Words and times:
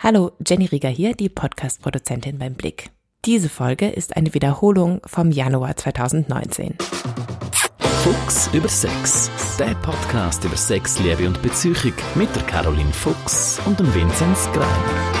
Hallo, 0.00 0.30
Jenny 0.46 0.66
Rieger 0.66 0.90
hier, 0.90 1.12
die 1.14 1.28
Podcast-Produzentin 1.28 2.38
beim 2.38 2.54
Blick. 2.54 2.90
Diese 3.24 3.48
Folge 3.48 3.88
ist 3.88 4.16
eine 4.16 4.32
Wiederholung 4.32 5.00
vom 5.04 5.32
Januar 5.32 5.74
2019. 5.74 6.76
Fuchs 7.80 8.48
über 8.54 8.68
Sex. 8.68 9.28
Der 9.58 9.74
Podcast 9.82 10.44
über 10.44 10.56
Sex, 10.56 11.00
Liebe 11.00 11.26
und 11.26 11.42
Beziehung 11.42 11.92
mit 12.14 12.34
der 12.36 12.44
Caroline 12.44 12.92
Fuchs 12.92 13.60
und 13.66 13.80
dem 13.80 13.92
Vinzenz 13.92 14.48
Greiner. 14.52 15.12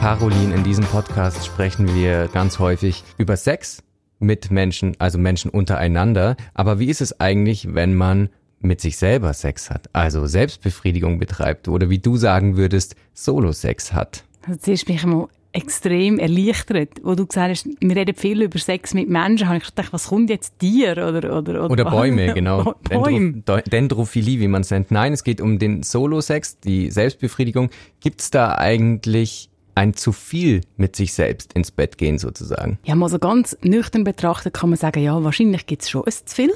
Caroline, 0.00 0.52
in 0.52 0.64
diesem 0.64 0.84
Podcast 0.86 1.46
sprechen 1.46 1.94
wir 1.94 2.26
ganz 2.26 2.58
häufig 2.58 3.04
über 3.18 3.36
Sex 3.36 3.84
mit 4.18 4.50
Menschen, 4.50 4.96
also 4.98 5.16
Menschen 5.16 5.52
untereinander. 5.52 6.36
Aber 6.54 6.80
wie 6.80 6.86
ist 6.86 7.00
es 7.00 7.20
eigentlich, 7.20 7.72
wenn 7.72 7.94
man 7.94 8.30
mit 8.66 8.80
sich 8.80 8.96
selber 8.96 9.32
Sex 9.32 9.70
hat, 9.70 9.88
also 9.92 10.26
Selbstbefriedigung 10.26 11.18
betreibt 11.18 11.68
oder 11.68 11.90
wie 11.90 11.98
du 11.98 12.16
sagen 12.16 12.56
würdest, 12.56 12.96
Solo-Sex 13.14 13.92
hat? 13.92 14.24
Also 14.46 14.60
zuerst 14.60 14.86
bin 14.86 14.96
ich 14.96 15.06
mal 15.06 15.28
extrem 15.56 16.18
erleichtert, 16.18 16.90
wo 17.02 17.14
du 17.14 17.26
gesagt 17.26 17.50
hast, 17.50 17.68
wir 17.80 17.96
reden 17.96 18.14
viel 18.14 18.42
über 18.42 18.58
Sex 18.58 18.92
mit 18.92 19.08
Menschen, 19.08 19.48
habe 19.48 19.58
ich 19.58 19.64
gedacht, 19.64 19.92
was 19.92 20.08
kommt 20.08 20.28
jetzt 20.28 20.60
dir 20.60 20.92
oder 20.92 21.08
oder 21.08 21.38
oder, 21.38 21.70
oder 21.70 21.84
Bäume, 21.86 22.34
genau. 22.34 22.74
Bäume. 22.90 23.42
Dendrophilie, 23.72 24.38
wie 24.38 24.48
man 24.48 24.60
es 24.60 24.70
nennt. 24.70 24.90
Nein, 24.90 25.14
es 25.14 25.24
geht 25.24 25.40
um 25.40 25.58
den 25.58 25.82
Solo-Sex, 25.82 26.60
die 26.60 26.90
Selbstbefriedigung. 26.90 27.70
Gibt 28.00 28.20
es 28.20 28.30
da 28.30 28.56
eigentlich 28.56 29.48
ein 29.76 29.94
zu 29.94 30.12
viel 30.12 30.62
mit 30.76 30.96
sich 30.96 31.12
selbst 31.12 31.52
ins 31.52 31.70
Bett 31.70 31.98
gehen 31.98 32.18
sozusagen? 32.18 32.78
Ja, 32.84 32.94
mal 32.94 33.08
so 33.08 33.18
ganz 33.18 33.56
nüchtern 33.62 34.04
betrachtet 34.04 34.54
kann 34.54 34.70
man 34.70 34.78
sagen, 34.78 35.02
ja, 35.02 35.22
wahrscheinlich 35.22 35.66
gibt 35.66 35.82
es 35.82 35.90
schon 35.90 36.04
ein 36.04 36.12
zu 36.12 36.34
viel. 36.34 36.52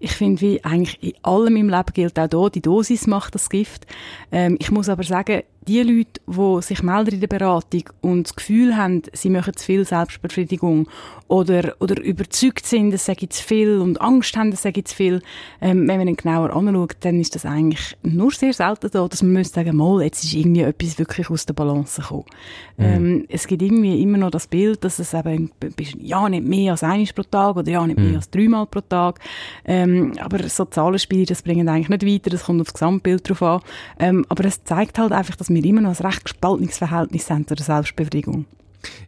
Ich 0.00 0.12
finde, 0.12 0.40
wie 0.40 0.64
eigentlich 0.64 1.02
in 1.02 1.14
allem 1.22 1.56
im 1.56 1.68
Leben 1.68 1.92
gilt 1.94 2.18
auch 2.18 2.28
hier, 2.28 2.50
die 2.50 2.60
Dosis 2.60 3.06
macht 3.06 3.34
das 3.36 3.48
Gift. 3.48 3.86
Ähm, 4.32 4.56
ich 4.58 4.72
muss 4.72 4.88
aber 4.88 5.04
sagen, 5.04 5.42
die 5.66 5.82
Leute, 5.82 6.20
die 6.26 6.62
sich 6.62 6.82
melden 6.82 7.14
in 7.14 7.20
der 7.20 7.26
Beratung 7.26 7.84
und 8.00 8.28
das 8.28 8.36
Gefühl 8.36 8.76
haben, 8.76 9.02
sie 9.12 9.30
machen 9.30 9.56
zu 9.56 9.64
viel 9.64 9.84
Selbstbefriedigung 9.84 10.88
oder, 11.28 11.74
oder 11.80 12.00
überzeugt 12.02 12.66
sind, 12.66 12.92
es 12.92 13.06
sei 13.06 13.14
zu 13.14 13.42
viel 13.42 13.78
und 13.78 14.00
Angst 14.00 14.36
haben, 14.36 14.52
es 14.52 14.62
sei 14.62 14.72
zu 14.72 14.94
viel, 14.94 15.22
ähm, 15.60 15.88
wenn 15.88 15.98
man 15.98 16.06
dann 16.06 16.16
genauer 16.16 16.54
anschaut, 16.54 16.96
dann 17.00 17.18
ist 17.20 17.34
das 17.34 17.46
eigentlich 17.46 17.96
nur 18.02 18.30
sehr 18.30 18.52
selten 18.52 18.90
so, 18.92 19.08
dass 19.08 19.22
man 19.22 19.32
müsste 19.32 19.54
sagen, 19.54 19.76
mal, 19.76 20.02
jetzt 20.02 20.24
ist 20.24 20.34
irgendwie 20.34 20.62
etwas 20.62 20.98
wirklich 20.98 21.30
aus 21.30 21.46
der 21.46 21.54
Balance 21.54 22.00
gekommen. 22.00 22.24
Mhm. 22.76 22.84
Ähm, 22.84 23.24
es 23.28 23.46
gibt 23.46 23.62
irgendwie 23.62 24.02
immer 24.02 24.18
noch 24.18 24.30
das 24.30 24.46
Bild, 24.46 24.84
dass 24.84 24.98
es 24.98 25.14
eben, 25.14 25.50
ja, 25.98 26.28
nicht 26.28 26.46
mehr 26.46 26.72
als 26.72 26.82
einmal 26.82 27.06
pro 27.14 27.22
Tag 27.22 27.56
oder 27.56 27.70
ja, 27.70 27.86
nicht 27.86 27.98
mehr 27.98 28.10
mhm. 28.10 28.16
als 28.16 28.30
dreimal 28.30 28.66
pro 28.66 28.80
Tag. 28.80 29.20
Ähm, 29.64 30.12
aber 30.20 30.46
so 30.48 30.64
Zahlenspiele, 30.64 31.26
das 31.26 31.42
bringen 31.42 31.68
eigentlich 31.68 31.88
nicht 31.88 32.06
weiter, 32.06 32.30
das 32.30 32.44
kommt 32.44 32.60
aufs 32.60 32.74
Gesamtbild 32.74 33.28
drauf 33.28 33.42
an. 33.42 33.60
Ähm, 33.98 34.26
aber 34.28 34.44
es 34.44 34.62
zeigt 34.64 34.98
halt 34.98 35.12
einfach, 35.12 35.36
dass 35.36 35.50
wir 35.54 35.64
immer 35.64 35.80
noch 35.80 35.98
ein 35.98 36.06
recht 36.06 36.24
gespaltenes 36.24 36.78
Verhältnis 36.78 37.30
haben 37.30 37.46
zu 37.46 37.54
der 37.54 37.64
Selbstbefriedigung. 37.64 38.46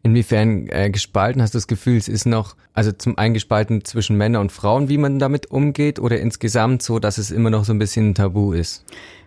Inwiefern 0.02 0.68
äh, 0.68 0.90
gespalten 0.90 1.42
hast 1.42 1.54
du 1.54 1.58
das 1.58 1.66
Gefühl, 1.66 1.96
es 1.96 2.08
ist 2.08 2.26
noch, 2.26 2.56
also 2.72 2.92
zum 2.92 3.18
einen 3.18 3.34
gespalten 3.34 3.84
zwischen 3.84 4.16
Männern 4.16 4.42
und 4.42 4.52
Frauen, 4.52 4.88
wie 4.88 4.98
man 4.98 5.18
damit 5.18 5.50
umgeht, 5.50 5.98
oder 5.98 6.18
insgesamt 6.18 6.82
so, 6.82 6.98
dass 6.98 7.18
es 7.18 7.30
immer 7.30 7.50
noch 7.50 7.64
so 7.64 7.72
ein 7.72 7.78
bisschen 7.78 8.10
ein 8.10 8.14
Tabu 8.14 8.52
ist? 8.52 8.84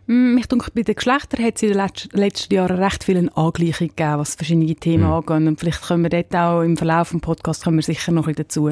Hm, 0.09 0.33
mich 0.33 0.47
denke, 0.47 0.71
bei 0.73 0.81
den 0.81 0.95
Geschlechtern 0.95 1.45
hat 1.45 1.57
es 1.57 1.61
in 1.61 1.73
den 1.73 1.87
letzten 2.13 2.53
Jahren 2.53 2.79
recht 2.79 3.03
viel 3.03 3.29
Angleichung 3.35 3.89
gegeben, 3.89 4.17
was 4.17 4.33
verschiedene 4.33 4.73
Themen 4.73 5.03
mhm. 5.03 5.11
angeht. 5.11 5.47
Und 5.47 5.59
vielleicht 5.59 5.83
können 5.83 6.01
wir 6.01 6.09
dort 6.09 6.35
auch 6.35 6.61
im 6.63 6.77
Verlauf 6.77 7.11
des 7.11 7.21
Podcasts 7.21 7.63
kommen 7.63 7.77
wir 7.77 7.83
sicher 7.83 8.11
noch 8.11 8.27
ein 8.27 8.33
bisschen 8.33 8.47
dazu. 8.47 8.71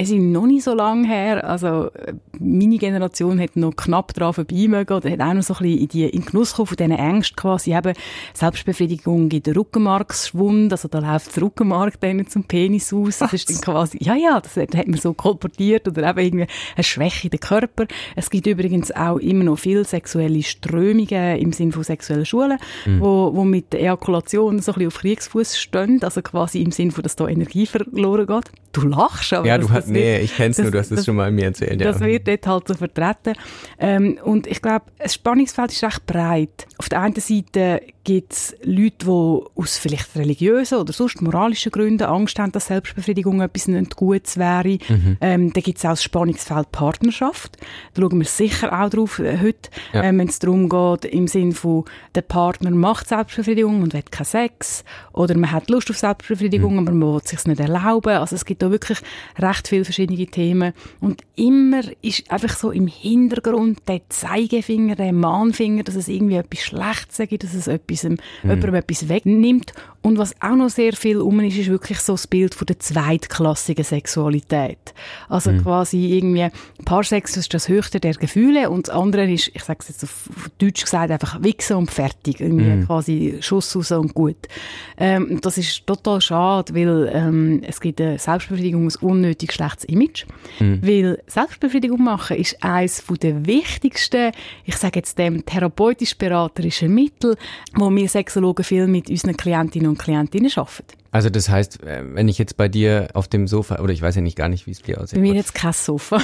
Es 0.00 0.10
ist 0.10 0.20
noch 0.20 0.46
nicht 0.46 0.62
so 0.62 0.74
lange 0.74 1.08
her, 1.08 1.42
also 1.42 1.90
meine 2.38 2.78
Generation 2.78 3.40
hat 3.40 3.56
noch 3.56 3.74
knapp 3.74 4.14
dran 4.14 4.32
vorbei 4.32 4.68
mögen 4.68 4.92
oder 4.92 5.10
hat 5.10 5.20
auch 5.20 5.34
noch 5.34 5.42
so 5.42 5.54
ein 5.54 5.62
bisschen 5.64 5.78
in, 5.80 5.88
die, 5.88 6.04
in 6.04 6.20
den 6.20 6.24
Genuss 6.24 6.50
gekommen 6.50 6.66
von 6.68 6.76
diesen 6.76 6.92
Ängsten 6.92 7.34
quasi 7.34 7.74
eben 7.74 7.94
Selbstbefriedigung 8.32 9.28
gibt 9.28 9.48
den 9.48 9.56
Rückenmarksschwund, 9.56 10.70
also 10.70 10.86
da 10.86 11.00
läuft 11.00 11.34
das 11.34 11.42
Rückenmark 11.42 11.98
dann 11.98 12.24
zum 12.28 12.44
Penis 12.44 12.92
aus. 12.92 13.18
Das 13.18 13.32
ist 13.32 13.50
dann 13.50 13.60
quasi, 13.60 13.98
ja, 14.00 14.14
ja, 14.14 14.40
das 14.40 14.56
hat 14.56 14.86
man 14.86 15.00
so 15.00 15.14
kolportiert 15.14 15.88
oder 15.88 16.10
eben 16.10 16.20
irgendwie 16.20 16.46
eine 16.76 16.84
Schwäche 16.84 17.26
in 17.26 17.30
den 17.30 17.40
Körper. 17.40 17.88
Es 18.14 18.30
gibt 18.30 18.46
übrigens 18.46 18.92
auch 18.92 19.16
immer 19.16 19.42
noch 19.42 19.58
viel 19.58 19.84
sexuelle 19.84 20.44
Strömungen 20.44 21.38
im 21.38 21.52
Sinne 21.52 21.72
von 21.72 21.82
sexuellen 21.82 22.24
Schulen, 22.24 22.58
mhm. 22.86 23.00
wo, 23.00 23.34
wo 23.34 23.42
mit 23.42 23.72
der 23.72 23.80
Ejakulation 23.80 24.60
so 24.60 24.70
ein 24.70 24.74
bisschen 24.74 24.86
auf 24.86 24.98
Kriegsfuß 24.98 25.58
stehen, 25.58 26.00
also 26.04 26.22
quasi 26.22 26.62
im 26.62 26.70
Sinne 26.70 26.92
von, 26.92 27.02
dass 27.02 27.16
da 27.16 27.26
Energie 27.26 27.66
verloren 27.66 28.28
geht. 28.28 28.52
Du 28.72 28.86
lachst, 28.86 29.32
aber 29.32 29.46
Ja, 29.46 29.58
du 29.58 29.70
hast, 29.70 29.88
nee, 29.88 30.18
ich 30.18 30.36
kenn's 30.36 30.58
nur, 30.58 30.70
du 30.70 30.78
hast 30.78 30.90
es 30.92 31.04
schon 31.04 31.16
mal 31.16 31.30
mir 31.30 31.46
erzählt. 31.46 31.80
Das 31.80 32.00
ja. 32.00 32.06
wird 32.06 32.28
dort 32.28 32.46
halt 32.46 32.68
so 32.68 32.74
vertreten. 32.74 33.34
Ähm, 33.78 34.18
und 34.22 34.46
ich 34.46 34.60
glaube, 34.60 34.86
das 34.98 35.14
Spannungsfeld 35.14 35.72
ist 35.72 35.82
recht 35.82 36.06
breit. 36.06 36.66
Auf 36.76 36.88
der 36.88 37.00
einen 37.00 37.14
Seite 37.14 37.80
gibt 38.08 38.32
es 38.32 38.56
Leute, 38.62 39.04
die 39.04 39.60
aus 39.60 39.76
vielleicht 39.76 40.16
religiösen 40.16 40.78
oder 40.78 40.94
sonst 40.94 41.20
moralischen 41.20 41.70
Gründen 41.70 42.04
Angst 42.04 42.38
haben, 42.38 42.52
dass 42.52 42.68
Selbstbefriedigung 42.68 43.42
etwas 43.42 43.68
nicht 43.68 43.96
Gutes 43.96 44.38
wäre. 44.38 44.78
Mhm. 44.88 45.18
Ähm, 45.20 45.52
da 45.52 45.60
gibt 45.60 45.76
es 45.76 45.84
auch 45.84 45.90
das 45.90 46.02
Spannungsfeld 46.02 46.72
Partnerschaft. 46.72 47.58
Da 47.92 48.00
schauen 48.00 48.18
wir 48.18 48.26
sicher 48.26 48.72
auch 48.72 48.88
drauf 48.88 49.18
äh, 49.18 49.38
heute, 49.38 49.68
ja. 49.92 50.04
ähm, 50.04 50.20
wenn 50.20 50.28
es 50.28 50.38
darum 50.38 50.70
geht, 50.70 51.04
im 51.04 51.28
Sinn 51.28 51.52
von, 51.52 51.84
der 52.14 52.22
Partner 52.22 52.70
macht 52.70 53.08
Selbstbefriedigung 53.08 53.82
und 53.82 53.92
will 53.92 54.02
keinen 54.10 54.24
Sex. 54.24 54.84
Oder 55.12 55.36
man 55.36 55.52
hat 55.52 55.68
Lust 55.68 55.90
auf 55.90 55.98
Selbstbefriedigung, 55.98 56.74
mhm. 56.74 56.78
aber 56.78 56.92
man 56.92 57.12
will 57.12 57.20
es 57.22 57.28
sich 57.28 57.44
nicht 57.44 57.60
erlauben. 57.60 58.16
Also 58.16 58.36
es 58.36 58.46
gibt 58.46 58.57
da 58.58 58.70
wirklich 58.70 58.98
recht 59.38 59.68
viele 59.68 59.84
verschiedene 59.84 60.26
Themen. 60.26 60.72
Und 61.00 61.22
immer 61.36 61.82
ist 62.02 62.30
einfach 62.30 62.56
so 62.56 62.70
im 62.70 62.86
Hintergrund 62.86 63.80
der 63.88 64.00
Zeigefinger, 64.08 64.96
der 64.96 65.12
Mahnfinger, 65.12 65.82
dass 65.82 65.94
es 65.94 66.08
irgendwie 66.08 66.36
etwas 66.36 66.60
Schlechtes 66.60 67.28
gibt, 67.28 67.44
dass 67.44 67.54
es 67.54 67.66
etwas, 67.66 68.04
mhm. 68.04 68.18
jemandem 68.42 68.74
etwas 68.74 69.08
wegnimmt. 69.08 69.72
Und 70.08 70.16
was 70.16 70.34
auch 70.40 70.56
noch 70.56 70.70
sehr 70.70 70.94
viel 70.94 71.18
um 71.18 71.38
ist, 71.40 71.58
ist 71.58 71.68
wirklich 71.68 72.00
so 72.00 72.14
das 72.14 72.26
Bild 72.26 72.54
von 72.54 72.64
der 72.64 72.78
zweitklassigen 72.78 73.84
Sexualität. 73.84 74.94
Also 75.28 75.52
mhm. 75.52 75.62
quasi 75.62 76.16
irgendwie, 76.16 76.48
Paarsex 76.86 77.36
ist 77.36 77.52
das 77.52 77.68
höchste 77.68 78.00
der 78.00 78.14
Gefühle 78.14 78.70
und 78.70 78.88
das 78.88 78.94
andere 78.94 79.30
ist, 79.30 79.50
ich 79.52 79.62
sage 79.62 79.80
es 79.82 79.88
jetzt 79.88 80.04
auf 80.04 80.30
Deutsch 80.56 80.84
gesagt, 80.84 81.10
einfach 81.10 81.42
wichsen 81.42 81.76
und 81.76 81.90
fertig. 81.90 82.40
Irgendwie 82.40 82.64
mhm. 82.64 82.86
quasi 82.86 83.36
Schuss 83.40 83.76
raus 83.76 83.92
und 83.92 84.14
gut. 84.14 84.48
Ähm, 84.96 85.42
das 85.42 85.58
ist 85.58 85.86
total 85.86 86.22
schade, 86.22 86.74
weil 86.74 87.10
ähm, 87.12 87.62
es 87.66 87.78
gibt 87.78 88.00
eine 88.00 88.18
Selbstbefriedigung 88.18 88.86
ein 88.86 88.94
unnötig 89.02 89.52
schlechtes 89.52 89.84
Image. 89.84 90.24
Mhm. 90.58 90.80
Weil 90.82 91.22
Selbstbefriedigung 91.26 92.02
machen 92.02 92.38
ist 92.38 92.64
eines 92.64 93.04
der 93.20 93.44
wichtigsten, 93.44 94.32
ich 94.64 94.76
sage 94.76 95.00
jetzt 95.00 95.18
dem 95.18 95.44
therapeutisch-beraterischen 95.44 96.94
Mittel, 96.94 97.36
wo 97.74 97.94
wir 97.94 98.08
Sexologen 98.08 98.64
viel 98.64 98.86
mit 98.86 99.10
unseren 99.10 99.36
Klientinnen 99.36 99.90
und 99.90 99.97
Klientinnen 99.98 100.50
arbeiten. 100.56 100.98
Also 101.10 101.30
das 101.30 101.48
heißt, 101.48 101.82
äh, 101.84 102.02
wenn 102.12 102.28
ich 102.28 102.36
jetzt 102.36 102.56
bei 102.58 102.68
dir 102.68 103.08
auf 103.14 103.28
dem 103.28 103.48
Sofa, 103.48 103.80
oder 103.80 103.92
ich 103.92 104.02
weiß 104.02 104.16
ja 104.16 104.20
nicht 104.20 104.36
gar 104.36 104.48
nicht, 104.48 104.66
wie 104.66 104.72
es 104.72 104.82
dir 104.82 105.00
aussieht. 105.00 105.18
Bei 105.18 105.22
mir 105.22 105.34
jetzt 105.34 105.54
kein 105.54 105.72
Sofa. 105.72 106.20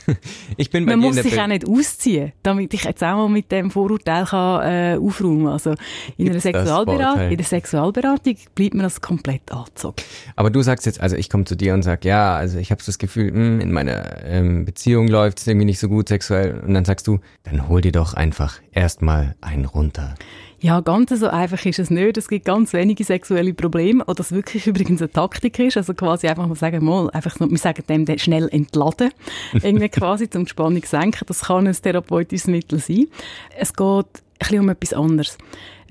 ich 0.56 0.70
bin 0.70 0.86
bei 0.86 0.92
Man 0.96 1.00
muss 1.00 1.16
sich 1.16 1.34
Be 1.34 1.42
auch 1.42 1.48
nicht 1.48 1.66
ausziehen, 1.68 2.32
damit 2.44 2.72
ich 2.72 2.84
jetzt 2.84 3.02
auch 3.02 3.16
mal 3.16 3.28
mit 3.28 3.50
dem 3.50 3.72
Vorurteil 3.72 4.24
kann, 4.24 4.62
äh, 4.62 4.98
aufräumen 5.00 5.48
Also 5.48 5.74
in 6.16 6.30
einer 6.30 6.38
Sexualberatung, 6.38 7.28
in 7.28 7.36
der 7.36 7.46
Sexualberatung 7.46 8.36
bleibt 8.54 8.74
man 8.74 8.84
das 8.84 9.00
komplett 9.00 9.50
angezogen. 9.50 9.96
Aber 10.36 10.50
du 10.50 10.62
sagst 10.62 10.86
jetzt, 10.86 11.00
also 11.00 11.16
ich 11.16 11.28
komme 11.28 11.44
zu 11.44 11.56
dir 11.56 11.74
und 11.74 11.82
sag, 11.82 12.04
ja, 12.04 12.36
also 12.36 12.58
ich 12.58 12.70
habe 12.70 12.80
das 12.84 12.98
Gefühl, 12.98 13.32
mh, 13.32 13.36
hm, 13.36 13.60
in 13.60 13.72
meiner 13.72 14.24
ähm, 14.24 14.64
Beziehung 14.64 15.08
läuft 15.08 15.40
es 15.40 15.46
irgendwie 15.48 15.66
nicht 15.66 15.80
so 15.80 15.88
gut 15.88 16.08
sexuell. 16.08 16.60
Und 16.60 16.74
dann 16.74 16.84
sagst 16.84 17.08
du, 17.08 17.18
dann 17.42 17.68
hol 17.68 17.80
dir 17.80 17.92
doch 17.92 18.14
einfach 18.14 18.60
erstmal 18.70 19.34
einen 19.40 19.64
runter. 19.64 20.14
Ja, 20.62 20.80
ganz 20.80 21.08
so 21.08 21.26
einfach 21.28 21.64
ist 21.64 21.78
es 21.78 21.88
nicht. 21.88 22.18
Es 22.18 22.28
gibt 22.28 22.44
ganz 22.44 22.74
wenige 22.74 23.02
sexuelle 23.02 23.54
Probleme, 23.54 24.04
oder 24.04 24.16
das 24.16 24.32
wirklich 24.32 24.66
übrigens 24.66 25.00
eine 25.00 25.10
Taktik 25.10 25.58
ist. 25.58 25.78
Also 25.78 25.94
quasi 25.94 26.28
einfach 26.28 26.46
mal 26.46 26.54
sagen, 26.54 26.84
mal, 26.84 27.08
einfach, 27.10 27.40
wir 27.40 27.58
sagen 27.58 27.82
dem 27.88 28.18
schnell 28.18 28.46
entladen. 28.50 29.10
irgendwie 29.54 29.88
quasi 29.88 30.28
zum 30.28 30.46
Spannung 30.46 30.82
senken. 30.84 31.24
Das 31.26 31.42
kann 31.42 31.66
ein 31.66 31.72
therapeutisches 31.72 32.46
Mittel 32.46 32.78
sein. 32.78 33.06
Es 33.56 33.72
geht 33.72 33.88
ein 33.88 34.38
bisschen 34.38 34.60
um 34.60 34.68
etwas 34.68 34.92
anderes. 34.92 35.38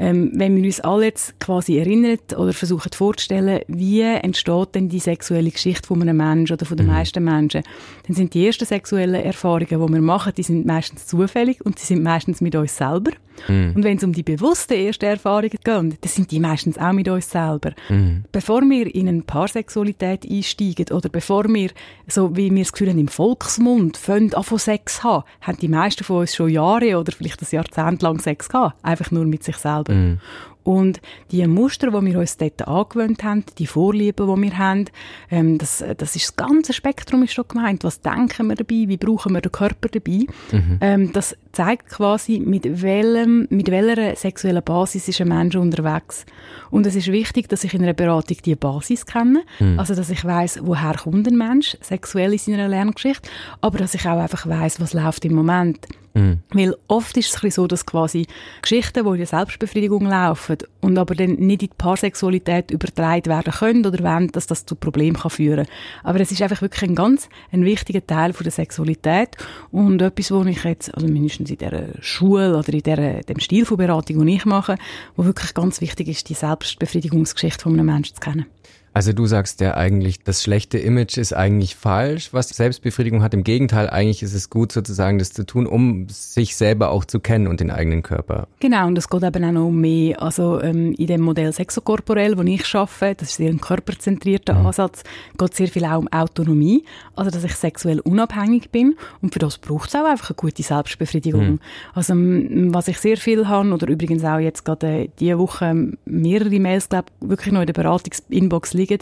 Ähm, 0.02 0.32
wenn 0.34 0.56
wir 0.56 0.64
uns 0.64 0.80
alle 0.80 1.06
jetzt 1.06 1.38
quasi 1.42 1.78
erinnern 1.78 2.18
oder 2.38 2.54
versuchen 2.54 2.90
vorzustellen, 2.94 3.62
wie 3.68 4.02
entsteht 4.02 4.74
denn 4.74 4.88
die 4.88 5.00
sexuelle 5.00 5.52
Geschichte 5.52 5.88
von 5.88 6.02
einem 6.02 6.16
Menschen 6.16 6.54
oder 6.54 6.66
von 6.66 6.78
den 6.78 6.86
mhm. 6.86 6.94
meisten 6.94 7.22
Menschen, 7.22 7.64
dann 8.08 8.16
sind 8.16 8.34
die 8.34 8.48
ersten 8.48 8.66
sexuellen 8.66 9.22
Erfahrungen, 9.22 9.68
die 9.68 9.78
wir 9.78 10.02
machen, 10.02 10.32
die 10.38 10.44
sind 10.44 10.66
meistens 10.66 11.06
zufällig 11.06 11.66
und 11.66 11.80
sie 11.80 11.86
sind 11.86 12.02
meistens 12.02 12.40
mit 12.40 12.56
uns 12.56 12.78
selber. 12.78 13.12
Mhm. 13.48 13.74
Und 13.76 13.84
wenn 13.84 13.98
es 13.98 14.04
um 14.04 14.14
die 14.14 14.24
bewussten 14.24 14.74
ersten 14.74 15.06
Erfahrungen 15.06 15.50
geht, 15.50 15.68
dann 15.68 15.98
sind 16.06 16.32
die 16.32 16.40
meistens 16.40 16.78
auch 16.78 16.92
mit 16.92 17.08
uns 17.08 17.30
selber. 17.30 17.74
Mhm. 17.90 18.24
Bevor 18.32 18.62
wir 18.62 18.94
in 18.94 19.08
eine 19.08 19.22
Paarsexualität 19.22 20.30
einsteigen 20.30 20.88
oder 20.96 21.10
bevor 21.10 21.46
wir, 21.46 21.72
so 22.08 22.36
wie 22.36 22.52
wir 22.52 22.64
das 22.64 22.72
Gefühl 22.72 22.90
haben, 22.90 23.00
im 23.00 23.08
Volksmund 23.08 23.98
fangen 23.98 24.34
an 24.34 24.44
von 24.44 24.60
Sex 24.60 25.04
haben, 25.04 25.24
haben 25.42 25.58
die 25.60 25.68
meisten 25.68 26.04
von 26.04 26.18
uns 26.18 26.36
schon 26.36 26.50
Jahre 26.50 26.98
oder 26.98 27.12
vielleicht 27.12 27.42
ein 27.42 27.48
Jahrzehnt 27.50 28.02
lang 28.02 28.20
Sex 28.20 28.50
gehabt. 28.50 28.78
Einfach 28.84 29.12
nur 29.12 29.26
mit 29.26 29.44
sich 29.44 29.58
selber. 29.58 29.89
Mhm. 29.90 30.20
Und 30.64 31.02
die 31.32 31.46
Muster, 31.48 31.88
die 31.88 32.06
wir 32.06 32.20
uns 32.20 32.38
dort 32.38 32.68
angewöhnt 32.68 33.24
haben, 33.24 33.44
die 33.58 33.66
Vorlieben, 33.66 34.36
die 34.36 34.42
wir 34.44 34.58
haben, 34.58 34.86
ähm, 35.32 35.58
das, 35.58 35.84
das 35.98 36.16
ist 36.16 36.30
das 36.30 36.36
ganze 36.36 36.74
Spektrum 36.74 37.24
ist 37.24 37.34
schon 37.34 37.48
gemeint. 37.48 37.84
Was 37.84 38.02
denken 38.02 38.48
wir 38.48 38.56
dabei? 38.56 38.86
Wie 38.88 38.98
brauchen 38.98 39.34
wir 39.34 39.42
den 39.42 39.52
Körper 39.52 39.90
dabei? 39.90 40.26
Mhm. 40.52 40.78
Ähm, 40.82 41.14
das 41.14 41.36
zeigt 41.52 41.90
quasi, 41.90 42.40
mit, 42.40 42.82
welchem, 42.82 43.48
mit 43.50 43.72
welcher 43.72 44.16
sexuellen 44.16 44.64
Basis 44.64 45.08
ist 45.08 45.22
ein 45.22 45.30
Mensch 45.30 45.56
unterwegs. 45.56 46.26
Und 46.70 46.86
es 46.86 46.96
ist 46.96 47.12
wichtig, 47.12 47.50
dass 47.50 47.64
ich 47.64 47.74
in 47.74 47.84
einer 47.84 47.94
Beratung 47.94 48.38
die 48.46 48.56
Basis 48.56 49.06
kenne. 49.06 49.44
Mhm. 49.60 49.80
Also, 49.80 49.96
dass 49.96 50.10
ich 50.10 50.24
weiß, 50.24 50.60
woher 50.64 50.96
kommt 50.96 51.28
ein 51.28 51.38
Mensch 51.38 51.78
sexuell 51.82 52.34
in 52.34 52.40
seiner 52.40 52.68
Lerngeschichte. 52.68 53.30
Aber 53.62 53.78
dass 53.78 53.96
ich 53.96 54.06
auch 54.08 54.20
einfach 54.20 54.48
weiß, 54.48 54.80
was 54.80 54.94
läuft 54.94 55.26
im 55.26 55.34
Moment. 55.34 55.88
Mhm. 56.14 56.40
Weil 56.52 56.76
oft 56.88 57.18
ist 57.18 57.44
es 57.44 57.56
so, 57.56 57.68
dass 57.68 57.86
quasi 57.86 58.28
Geschichten, 58.62 59.04
die 59.04 59.10
in 59.10 59.18
der 59.18 59.28
Selbstbefriedigung 59.28 60.06
laufen 60.06 60.49
und 60.82 60.98
aber 60.98 61.16
dann 61.16 61.36
nicht 61.36 61.64
in 61.64 61.70
die 61.70 61.76
Paarsexualität 61.78 62.72
übertragen 62.72 63.26
werden 63.26 63.54
können 63.54 63.86
oder 63.86 64.04
wollen, 64.04 64.32
dass 64.32 64.48
das 64.48 64.66
zu 64.66 64.76
Problemen 64.76 65.18
kann 65.18 65.32
führen 65.32 65.68
Aber 66.04 66.20
es 66.20 66.32
ist 66.32 66.42
einfach 66.42 66.62
wirklich 66.62 66.90
ein 66.90 66.96
ganz 66.96 67.30
ein 67.52 67.66
wichtiger 67.66 68.06
Teil 68.06 68.34
von 68.34 68.44
der 68.44 68.52
Sexualität 68.52 69.36
und 69.72 70.02
etwas, 70.02 70.32
wo 70.32 70.44
ich 70.44 70.64
jetzt, 70.64 70.94
also 70.94 71.08
mindestens 71.08 71.50
in 71.50 71.58
dieser 71.58 72.02
Schule 72.02 72.58
oder 72.58 72.74
in 72.74 72.84
der, 72.84 73.24
dem 73.24 73.40
Stil 73.40 73.66
von 73.66 73.78
Beratung, 73.78 74.20
den 74.20 74.28
ich 74.28 74.46
mache, 74.46 74.76
wo 75.16 75.26
wirklich 75.26 75.54
ganz 75.54 75.82
wichtig 75.82 76.08
ist, 76.08 76.30
die 76.30 76.34
Selbstbefriedigungsgeschichte 76.34 77.64
von 77.64 77.74
einem 77.74 77.86
Menschen 77.86 78.16
zu 78.16 78.22
kennen. 78.22 78.46
Also 78.94 79.14
du 79.14 79.26
sagst 79.26 79.62
ja 79.62 79.76
eigentlich, 79.76 80.24
das 80.24 80.44
schlechte 80.44 80.78
Image 80.78 81.18
ist 81.18 81.34
eigentlich 81.34 81.76
falsch, 81.76 82.34
was 82.34 82.50
Selbstbefriedigung 82.50 83.22
hat. 83.22 83.34
Im 83.34 83.44
Gegenteil, 83.44 83.90
eigentlich 83.90 84.24
ist 84.24 84.34
es 84.34 84.50
gut 84.50 84.72
sozusagen, 84.72 85.20
das 85.20 85.32
zu 85.32 85.46
tun, 85.46 85.68
um 85.68 86.08
sich 86.10 86.56
selber 86.56 86.92
auch 86.92 87.06
zu 87.06 87.20
kennen 87.20 87.48
und 87.48 87.60
den 87.60 87.72
eigenen 87.72 88.04
Körper. 88.04 88.48
Genau, 88.60 88.88
und 88.88 88.98
es 88.98 89.10
geht 89.10 89.24
eben 89.24 89.44
auch 89.44 89.52
noch 89.52 89.68
um 89.68 89.80
mehr. 89.80 90.22
Also 90.22 90.62
ähm, 90.62 90.94
in 90.94 91.08
dem 91.08 91.22
Modell 91.22 91.54
Sexokorporell, 91.54 92.38
wo 92.38 92.42
ich 92.42 92.76
arbeite, 92.76 93.22
das 93.22 93.30
ist 93.30 93.38
sehr 93.38 93.50
ein 93.50 93.62
körperzentrierter 93.62 94.56
mhm. 94.56 94.66
Ansatz, 94.68 95.04
geht 95.38 95.54
sehr 95.54 95.68
viel 95.68 95.86
auch 95.86 96.00
um 96.00 96.08
Autonomie, 96.08 96.84
also 97.16 97.32
dass 97.32 97.44
ich 97.44 97.56
sexuell 97.56 98.00
unabhängig 98.00 98.70
bin 98.72 98.96
und 99.22 99.34
für 99.34 99.40
das 99.40 99.58
braucht 99.58 99.90
es 99.90 99.96
auch 99.96 100.06
einfach 100.06 100.32
eine 100.32 100.36
gute 100.36 100.64
Selbstbefriedigung. 100.64 101.52
Mhm. 101.52 101.60
Also 101.94 102.14
was 102.16 102.88
ich 102.88 102.98
sehr 102.98 103.18
viel 103.18 103.48
habe, 103.48 103.72
oder 103.72 103.88
übrigens 103.88 104.24
auch 104.24 104.40
jetzt 104.40 104.66
gerade 104.66 104.88
äh, 104.88 105.10
diese 105.20 105.38
Woche 105.38 105.94
mehrere 106.06 106.60
Mails, 106.60 106.90
glaube 106.90 107.08
wirklich 107.22 107.54
noch 107.54 107.62
in 107.62 107.68
der 107.68 107.74
Beratungsinbox 107.74 108.74
liegen, 108.80 109.00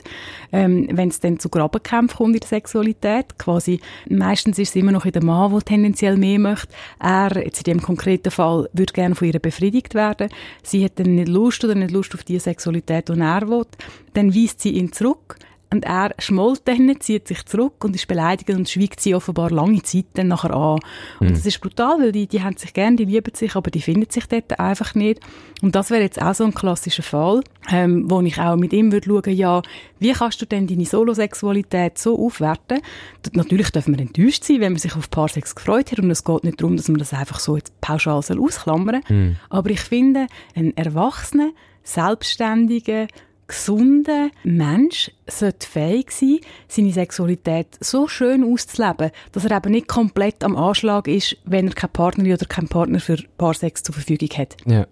ähm, 0.52 0.88
wenn 0.92 1.10
es 1.10 1.20
dann 1.20 1.40
zu 1.40 1.50
Grabenkämpfen 1.50 2.18
kommt 2.18 2.36
in 2.36 2.40
der 2.40 2.48
Sexualität. 2.48 3.38
Quasi, 3.38 3.80
meistens 4.10 4.60
ist 4.60 4.70
es 4.70 4.76
immer 4.76 4.92
noch 4.92 5.06
in 5.06 5.12
der 5.12 5.24
Mann, 5.24 5.52
der 5.52 5.62
tendenziell 5.62 6.18
mehr 6.18 6.40
möchte. 6.40 6.74
Er, 7.00 7.44
jetzt 7.44 7.60
in 7.60 7.74
dem 7.74 7.82
konkreten 7.82 8.32
Fall, 8.32 8.70
würde 8.74 8.94
gerne 8.94 9.16
von 9.16 9.28
ihr 9.28 9.40
befriedigt 9.40 9.96
werden. 9.96 10.30
Sie 10.64 10.84
hat 10.84 11.00
dann 11.00 11.16
nicht 11.16 11.30
Lust 11.30 11.64
oder 11.64 11.76
nicht 11.76 11.92
Lust 11.92 12.14
auf 12.14 12.24
die 12.24 12.40
Sexualität, 12.40 13.10
die 13.10 13.20
er 13.20 13.48
will. 13.48 13.66
Dann 14.14 14.36
weist 14.36 14.62
sie 14.62 14.72
ihn 14.72 14.92
zurück 14.92 15.38
und 15.70 15.84
er 15.84 16.12
schmollt 16.20 16.62
dann, 16.66 17.00
zieht 17.02 17.28
sich 17.28 17.46
zurück 17.46 17.84
und 17.84 17.96
ist 17.96 18.08
beleidigt 18.08 18.50
und 18.50 18.70
schweigt 18.70 19.02
sie 19.02 19.14
offenbar 19.16 19.52
lange 19.52 19.82
Zeit 19.84 20.06
dann 20.14 20.30
nachher 20.30 20.54
an. 20.54 20.80
Und 21.20 21.30
mhm. 21.30 21.34
das 21.34 21.46
ist 21.46 21.60
brutal, 21.60 22.00
weil 22.00 22.12
die, 22.14 22.28
die 22.28 22.42
haben 22.42 22.56
sich 22.56 22.74
gern, 22.74 22.96
die 22.96 23.06
lieben 23.06 23.34
sich, 23.36 23.56
aber 23.56 23.70
die 23.70 23.82
finden 23.82 24.10
sich 24.10 24.28
dort 24.28 24.60
einfach 24.60 24.96
nicht. 24.96 25.20
Und 25.62 25.76
das 25.76 25.90
wäre 25.90 26.04
jetzt 26.04 26.22
auch 26.22 26.34
so 26.34 26.46
ein 26.46 26.54
klassischer 26.54 27.04
Fall, 27.04 27.42
ähm, 27.70 28.10
wo 28.10 28.22
ich 28.22 28.40
auch 28.40 28.56
mit 28.56 28.72
ihm 28.72 28.92
würde 28.92 29.10
schauen, 29.10 29.36
ja, 29.36 29.62
wie 30.00 30.14
kannst 30.14 30.42
du 30.42 30.46
denn 30.46 30.68
deine 30.68 30.86
Solosexualität 30.86 31.98
so 31.98 32.18
aufwerten? 32.18 32.80
Natürlich 33.34 33.72
dürfen 33.72 33.98
wir 33.98 34.02
enttäuscht 34.02 34.46
sein, 34.46 34.62
wenn 34.62 34.74
man 34.74 34.80
sich 34.80 34.96
auf 34.96 35.10
Paarsex 35.10 35.56
gefreut 35.56 35.92
hat 35.92 36.00
und 36.00 36.12
es 36.12 36.24
geht 36.24 36.44
nicht 36.44 36.62
darum, 36.62 36.78
dass 36.78 36.88
man 36.88 37.00
das 37.00 37.14
einfach 37.14 37.40
so 37.40 37.58
jetzt 37.58 37.80
pauschal 37.82 38.16
ausklammern 38.16 39.02
soll. 39.08 39.18
Mhm. 39.18 39.36
Aber 39.50 39.70
ich 39.70 39.82
finde, 39.82 40.28
ein 40.56 40.76
erwachsener, 40.78 41.50
selbstständiger, 41.84 43.08
gesunder 43.48 44.30
Mensch 44.44 45.12
sollte 45.28 45.68
fähig 45.68 46.12
sein, 46.12 46.40
seine 46.68 46.92
Sexualität 46.92 47.68
so 47.80 48.08
schön 48.08 48.44
auszuleben, 48.44 49.12
dass 49.32 49.46
er 49.46 49.58
eben 49.58 49.72
nicht 49.72 49.88
komplett 49.88 50.44
am 50.44 50.56
Anschlag 50.56 51.08
ist, 51.08 51.38
wenn 51.46 51.68
er 51.68 51.74
keine 51.74 51.92
Partnerin 51.92 52.34
oder 52.34 52.46
keinen 52.46 52.68
Partner 52.68 53.00
für 53.00 53.18
Paarsex 53.38 53.84
zur 53.84 53.96
Verfügung 53.96 54.30
hat. 54.38 54.58
Ja. 54.66 54.86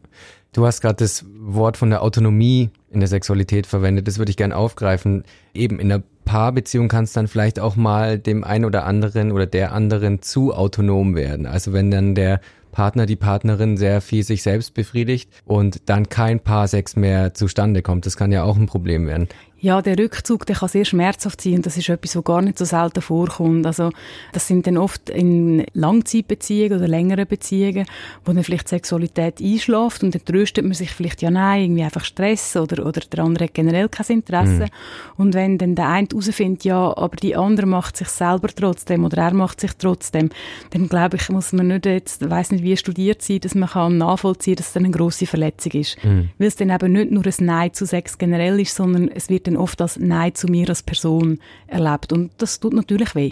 Du 0.54 0.66
hast 0.66 0.80
gerade 0.80 0.96
das 0.96 1.26
Wort 1.38 1.76
von 1.76 1.90
der 1.90 2.02
Autonomie 2.02 2.70
in 2.90 3.02
der 3.02 3.10
Sexualität 3.10 3.68
verwendet. 3.68 4.08
Das 4.08 4.20
würde 4.20 4.30
ich 4.30 4.38
gerne 4.38 4.56
aufgreifen. 4.56 5.26
Eben 5.54 5.80
in 5.80 5.92
einer 5.92 6.02
Paarbeziehung 6.24 6.88
kann 6.88 7.04
es 7.04 7.12
dann 7.12 7.28
vielleicht 7.28 7.60
auch 7.60 7.76
mal 7.76 8.18
dem 8.18 8.46
einen 8.46 8.64
oder 8.64 8.86
anderen 8.86 9.34
oder 9.34 9.48
der 9.48 9.74
anderen 9.74 10.22
zu 10.22 10.54
autonom 10.54 11.14
werden. 11.14 11.46
Also 11.46 11.74
wenn 11.74 11.92
dann 11.92 12.16
der 12.16 12.40
Partner, 12.76 13.06
die 13.06 13.16
Partnerin 13.16 13.78
sehr 13.78 14.02
viel 14.02 14.24
sich 14.24 14.44
selbst 14.44 14.74
befriedigt 14.74 15.32
und 15.46 15.90
dann 15.90 16.10
kein 16.10 16.42
Paarsex 16.42 16.96
mehr 16.96 17.34
zustande 17.34 17.82
kommt. 17.82 18.06
Das 18.06 18.18
kann 18.18 18.32
ja 18.32 18.44
auch 18.44 18.58
ein 18.58 18.68
Problem 18.68 19.08
werden. 19.08 19.28
Ja, 19.60 19.82
der 19.82 19.98
Rückzug, 19.98 20.46
der 20.46 20.58
kann 20.58 20.70
sehr 20.70 20.86
schmerzhaft 20.86 21.42
sein 21.42 21.56
und 21.56 21.66
das 21.66 21.78
ist 21.78 21.90
etwas, 21.90 22.16
was 22.16 22.24
gar 22.24 22.42
nicht 22.42 22.58
so 22.58 22.66
selten 22.66 23.02
vorkommt. 23.02 23.66
Also 23.66 23.92
das 24.34 24.48
sind 24.48 24.68
dann 24.68 24.78
oft 24.78 25.10
in 25.10 25.66
Langzeitbeziehungen 25.74 26.78
oder 26.78 26.88
längeren 26.88 27.26
Beziehungen, 27.26 27.86
wo 28.26 28.34
dann 28.34 28.44
vielleicht 28.44 28.68
Sexualität 28.68 29.42
einschläft 29.42 30.04
und 30.04 30.14
dann 30.14 30.26
tröstet 30.26 30.66
man 30.66 30.74
sich 30.74 30.92
vielleicht, 30.92 31.22
ja 31.22 31.32
nein, 31.32 31.64
irgendwie 31.64 31.84
einfach 31.84 32.04
Stress 32.04 32.56
oder, 32.58 32.86
oder 32.86 33.02
der 33.02 33.24
andere 33.24 33.46
hat 33.46 33.54
generell 33.54 33.90
kein 33.90 34.18
Interesse. 34.18 34.66
Mhm. 34.66 34.70
Und 35.18 35.34
wenn 35.34 35.58
dann 35.58 35.76
der 35.76 35.88
eine 35.88 36.08
herausfindet, 36.12 36.66
ja, 36.66 36.96
aber 36.96 37.16
die 37.16 37.36
andere 37.36 37.66
macht 37.66 37.98
sich 37.98 38.10
selber 38.10 38.50
trotzdem 38.50 39.06
oder 39.06 39.18
er 39.18 39.34
macht 39.34 39.62
sich 39.62 39.72
trotzdem, 39.78 40.30
dann 40.72 40.90
glaube 40.90 41.18
ich, 41.18 41.30
muss 41.30 41.54
man 41.54 41.68
nicht 41.68 41.86
jetzt, 41.86 42.30
weiß 42.30 42.52
nicht 42.52 42.64
wie 42.64 42.78
studiert 42.78 43.22
sein, 43.22 43.40
dass 43.40 43.56
man 43.56 43.70
kann 43.70 43.98
nachvollziehen, 43.98 44.58
dass 44.58 44.68
es 44.68 44.74
dann 44.74 44.86
eine 44.86 44.94
grosse 44.94 45.26
Verletzung 45.26 45.72
ist. 45.74 46.04
Mhm. 46.04 46.30
Weil 46.38 46.48
es 46.48 46.56
dann 46.56 46.70
eben 46.70 46.92
nicht 46.92 47.12
nur 47.12 47.26
ein 47.26 47.46
Nein 47.46 47.74
zu 47.74 47.86
Sex 47.86 48.18
generell 48.18 48.60
ist, 48.60 48.76
sondern 48.76 49.08
es 49.08 49.30
wird 49.30 49.45
dann 49.48 49.58
oft 49.58 49.82
als 49.82 49.98
Nein 49.98 50.36
zu 50.36 50.48
mir 50.48 50.70
als 50.70 50.84
Person 50.84 51.40
erlebt. 51.68 52.12
Und 52.12 52.32
das 52.38 52.60
tut 52.60 52.74
natürlich 52.74 53.16
weh. 53.16 53.32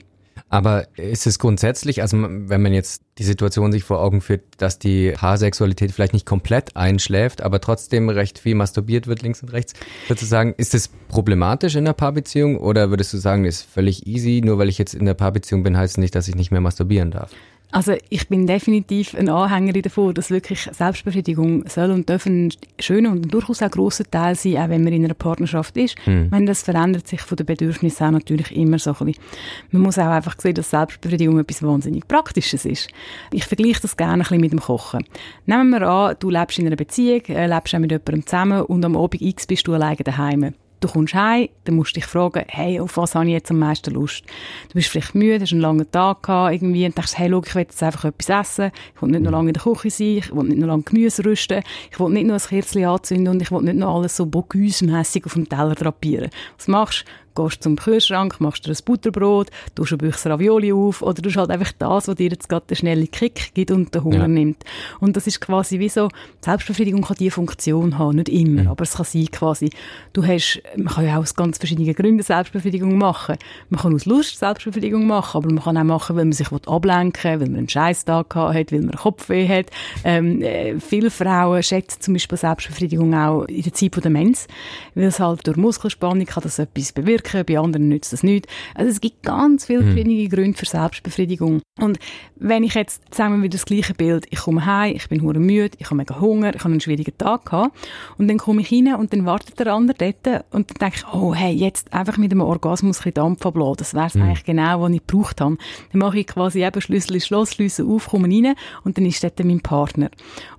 Aber 0.49 0.87
ist 0.97 1.25
es 1.25 1.39
grundsätzlich, 1.39 2.01
also 2.01 2.17
wenn 2.21 2.61
man 2.61 2.73
jetzt 2.73 3.01
die 3.17 3.23
Situation 3.23 3.71
sich 3.71 3.83
vor 3.83 3.99
Augen 3.99 4.21
führt, 4.21 4.41
dass 4.57 4.77
die 4.77 5.11
Paarsexualität 5.11 5.91
vielleicht 5.91 6.13
nicht 6.13 6.25
komplett 6.25 6.75
einschläft, 6.75 7.41
aber 7.41 7.59
trotzdem 7.59 8.09
recht 8.09 8.37
viel 8.37 8.53
masturbiert 8.55 9.07
wird 9.07 9.23
links 9.23 9.41
und 9.41 9.49
rechts, 9.49 9.73
würdest 10.07 10.23
du 10.23 10.27
sagen, 10.27 10.53
ist 10.57 10.75
es 10.75 10.89
problematisch 11.07 11.75
in 11.75 11.85
der 11.85 11.93
Paarbeziehung 11.93 12.57
oder 12.57 12.91
würdest 12.91 13.13
du 13.13 13.17
sagen, 13.17 13.45
ist 13.45 13.63
völlig 13.63 14.05
easy, 14.05 14.41
nur 14.43 14.59
weil 14.59 14.69
ich 14.69 14.77
jetzt 14.77 14.93
in 14.93 15.05
der 15.05 15.15
Paarbeziehung 15.15 15.63
bin, 15.63 15.77
heißt 15.77 15.95
es 15.95 15.97
nicht, 15.97 16.13
dass 16.13 16.27
ich 16.27 16.35
nicht 16.35 16.51
mehr 16.51 16.61
masturbieren 16.61 17.09
darf? 17.09 17.31
Also 17.73 17.95
ich 18.09 18.29
bin 18.29 18.45
definitiv 18.45 19.15
ein 19.15 19.29
Anhänger 19.29 19.73
davon, 19.73 20.13
dass 20.13 20.29
wirklich 20.29 20.69
Selbstbefriedigung 20.71 21.67
soll 21.67 21.89
und 21.89 22.07
dürfen 22.07 22.45
ein 22.45 22.53
schöner 22.79 23.09
und 23.09 23.33
durchaus 23.33 23.63
auch 23.63 23.71
grosser 23.71 24.03
Teil 24.09 24.35
sein, 24.35 24.57
auch 24.57 24.69
wenn 24.69 24.83
man 24.83 24.93
in 24.93 25.03
einer 25.03 25.15
Partnerschaft 25.15 25.75
ist. 25.77 25.95
Mhm. 26.05 26.27
Wenn 26.29 26.45
das 26.45 26.61
verändert 26.61 27.07
sich 27.07 27.21
von 27.21 27.35
den 27.35 27.47
Bedürfnissen 27.47 28.05
auch 28.05 28.11
natürlich 28.11 28.55
immer 28.55 28.77
so 28.77 28.91
ein 28.91 29.07
bisschen. 29.07 29.23
Man 29.71 29.81
muss 29.81 29.97
auch 29.97 30.05
einfach 30.05 30.39
sehen, 30.39 30.53
dass 30.53 30.69
Selbstbefriedigung 30.69 31.39
etwas 31.39 31.63
wahnsinnig 31.63 32.07
Praktisches 32.07 32.65
ist. 32.65 32.89
Ich 33.31 33.45
vergleiche 33.45 33.81
das 33.81 33.97
gerne 33.97 34.13
ein 34.13 34.19
bisschen 34.19 34.41
mit 34.41 34.51
dem 34.51 34.59
Kochen. 34.59 35.03
Nehmen 35.47 35.71
wir 35.71 35.81
an, 35.81 36.15
du 36.19 36.29
lebst 36.29 36.59
in 36.59 36.67
einer 36.67 36.75
Beziehung, 36.75 37.21
äh, 37.29 37.47
lebst 37.47 37.73
auch 37.73 37.79
mit 37.79 37.89
jemandem 37.89 38.23
zusammen 38.27 38.61
und 38.61 38.85
am 38.85 38.95
Abend 38.95 39.19
X 39.19 39.47
bist 39.47 39.65
du 39.67 39.73
alleine 39.73 39.97
daheim. 39.97 40.53
Du 40.83 40.89
kommst 40.89 41.13
heim, 41.13 41.47
dann 41.63 41.75
musst 41.75 41.95
du 41.95 42.01
dich 42.01 42.05
fragen, 42.05 42.43
hey, 42.49 42.81
auf 42.81 42.97
was 42.97 43.15
habe 43.15 43.25
ich 43.27 43.31
jetzt 43.31 43.49
am 43.49 43.59
meisten 43.59 43.93
Lust? 43.93 44.25
Du 44.67 44.73
bist 44.73 44.89
vielleicht 44.89 45.15
müde, 45.15 45.39
hast 45.39 45.53
einen 45.53 45.61
langen 45.61 45.89
Tag 45.89 46.23
gehabt, 46.23 46.55
irgendwie, 46.55 46.85
und 46.85 46.97
denkst, 46.97 47.13
hey, 47.15 47.29
schau, 47.31 47.41
ich 47.41 47.55
will 47.55 47.61
jetzt 47.61 47.81
einfach 47.81 48.03
etwas 48.03 48.27
essen, 48.27 48.71
ich 48.93 49.01
will 49.01 49.11
nicht 49.11 49.23
noch 49.23 49.31
lange 49.31 49.51
in 49.51 49.53
der 49.53 49.63
Küche 49.63 49.89
sein, 49.89 50.17
ich 50.17 50.35
will 50.35 50.43
nicht 50.43 50.57
noch 50.57 50.67
lange 50.67 50.83
Gemüse 50.83 51.23
rüsten, 51.23 51.63
ich 51.89 51.97
will 52.01 52.09
nicht 52.09 52.27
noch 52.27 52.33
ein 52.33 52.49
Kerzchen 52.49 52.83
anzünden 52.83 53.29
und 53.29 53.41
ich 53.41 53.49
will 53.49 53.61
nicht 53.61 53.77
noch 53.77 53.95
alles 53.95 54.17
so 54.17 54.25
bocuse-mässig 54.25 55.25
auf 55.25 55.35
dem 55.35 55.47
Teller 55.47 55.73
drapieren. 55.73 56.29
Was 56.57 56.67
machst 56.67 57.05
du? 57.07 57.22
Gehst 57.35 57.63
zum 57.63 57.75
Kühlschrank, 57.75 58.39
machst 58.39 58.65
dir 58.65 58.71
ein 58.71 58.77
Butterbrot, 58.85 59.49
tust 59.75 59.91
ein 59.91 59.97
Büchse 59.97 60.29
Ravioli 60.29 60.73
auf 60.73 61.01
oder 61.01 61.21
du 61.21 61.33
halt 61.33 61.49
einfach 61.49 61.71
das, 61.79 62.07
was 62.07 62.15
dir 62.15 62.29
jetzt 62.29 62.49
gerade 62.49 62.65
den 62.67 62.77
schnellen 62.77 63.09
Kick 63.11 63.53
gibt 63.53 63.71
und 63.71 63.93
den 63.93 64.03
Hunger 64.03 64.17
ja. 64.19 64.27
nimmt. 64.27 64.63
Und 64.99 65.15
das 65.15 65.27
ist 65.27 65.41
quasi 65.41 65.79
wie 65.79 65.89
so, 65.89 66.09
Selbstbefriedigung 66.41 67.01
kann 67.01 67.17
diese 67.19 67.31
Funktion 67.31 67.97
haben, 67.97 68.17
nicht 68.17 68.29
immer, 68.29 68.63
mhm. 68.63 68.67
aber 68.67 68.83
es 68.83 68.95
kann 68.95 69.05
sein 69.05 69.27
quasi, 69.27 69.69
du 70.13 70.25
hast, 70.25 70.61
man 70.75 70.93
kann 70.93 71.05
ja 71.05 71.17
auch 71.17 71.21
aus 71.21 71.35
ganz 71.35 71.57
verschiedenen 71.57 71.93
Gründen 71.93 72.23
Selbstbefriedigung 72.23 72.97
machen. 72.97 73.37
Man 73.69 73.79
kann 73.81 73.95
aus 73.95 74.05
Lust 74.05 74.39
Selbstbefriedigung 74.39 75.05
machen, 75.07 75.37
aber 75.37 75.51
man 75.51 75.63
kann 75.63 75.77
auch 75.77 75.83
machen, 75.83 76.15
weil 76.15 76.25
man 76.25 76.33
sich 76.33 76.51
ablenken 76.51 77.23
will, 77.23 77.39
weil 77.41 77.49
man 77.49 77.57
einen 77.59 77.69
Scheißtag 77.69 78.35
hat, 78.35 78.71
weil 78.71 78.81
man 78.81 78.95
Kopfweh 78.95 79.47
hat. 79.47 79.67
Ähm, 80.03 80.41
äh, 80.41 80.79
viele 80.79 81.09
Frauen 81.09 81.63
schätzen 81.63 82.01
zum 82.01 82.13
Beispiel 82.13 82.37
Selbstbefriedigung 82.37 83.13
auch 83.13 83.43
in 83.45 83.61
der 83.61 83.73
Zeit 83.73 84.03
der 84.03 84.11
Mens, 84.11 84.47
weil 84.95 85.05
es 85.05 85.19
halt 85.19 85.45
durch 85.47 85.57
Muskelspannung 85.57 86.25
kann 86.25 86.43
das 86.43 86.59
etwas 86.59 86.91
bewirken 86.91 87.22
wirken, 87.23 87.45
bei 87.45 87.59
anderen 87.59 87.89
nützt 87.89 88.13
das 88.13 88.23
nicht. 88.23 88.47
Also 88.75 88.91
es 88.91 89.01
gibt 89.01 89.23
ganz 89.23 89.65
viele 89.65 89.81
Mhm. 89.81 89.85
verschiedene 89.85 90.29
Gründe 90.29 90.57
für 90.57 90.65
Selbstbefriedigung. 90.65 91.61
Und 91.79 91.97
wenn 92.35 92.63
ich 92.63 92.75
jetzt, 92.75 93.01
sagen 93.13 93.37
wir 93.37 93.43
wieder 93.43 93.53
das 93.53 93.65
gleiche 93.65 93.93
Bild, 93.93 94.27
ich 94.29 94.39
komme 94.39 94.65
heim, 94.65 94.95
ich 94.95 95.07
bin 95.09 95.21
hure 95.21 95.39
müde, 95.39 95.75
ich 95.79 95.85
habe 95.87 95.95
mega 95.95 96.19
Hunger, 96.19 96.53
ich 96.53 96.59
habe 96.59 96.71
einen 96.71 96.81
schwierigen 96.81 97.17
Tag 97.17 97.45
gehabt 97.45 97.75
und 98.17 98.27
dann 98.27 98.37
komme 98.37 98.61
ich 98.61 98.71
rein 98.71 98.95
und 98.95 99.11
dann 99.13 99.25
wartet 99.25 99.59
der 99.59 99.73
andere 99.73 99.97
dort 100.23 100.45
und 100.51 100.69
dann 100.69 100.77
denke 100.79 100.97
ich, 100.97 101.13
oh 101.13 101.33
hey, 101.33 101.53
jetzt 101.53 101.91
einfach 101.93 102.17
mit 102.17 102.31
einem 102.31 102.41
Orgasmus 102.41 102.97
ein 102.97 103.03
bisschen 103.03 103.13
Dampf 103.15 103.45
ablassen, 103.45 103.77
das 103.77 103.93
wäre 103.93 104.05
es 104.07 104.15
eigentlich 104.15 104.43
genau, 104.43 104.81
was 104.81 104.91
ich 104.91 105.05
gebraucht 105.07 105.41
habe. 105.41 105.57
Dann 105.91 105.99
mache 105.99 106.19
ich 106.19 106.27
quasi 106.27 106.63
eben 106.63 106.81
Schlüssel 106.81 107.15
ins 107.15 107.27
Schloss, 107.27 107.53
Schlüssel 107.53 107.87
auf, 107.87 108.07
komme 108.07 108.27
rein 108.27 108.55
und 108.83 108.97
dann 108.97 109.05
ist 109.05 109.23
dort 109.23 109.43
mein 109.43 109.61
Partner. 109.61 110.09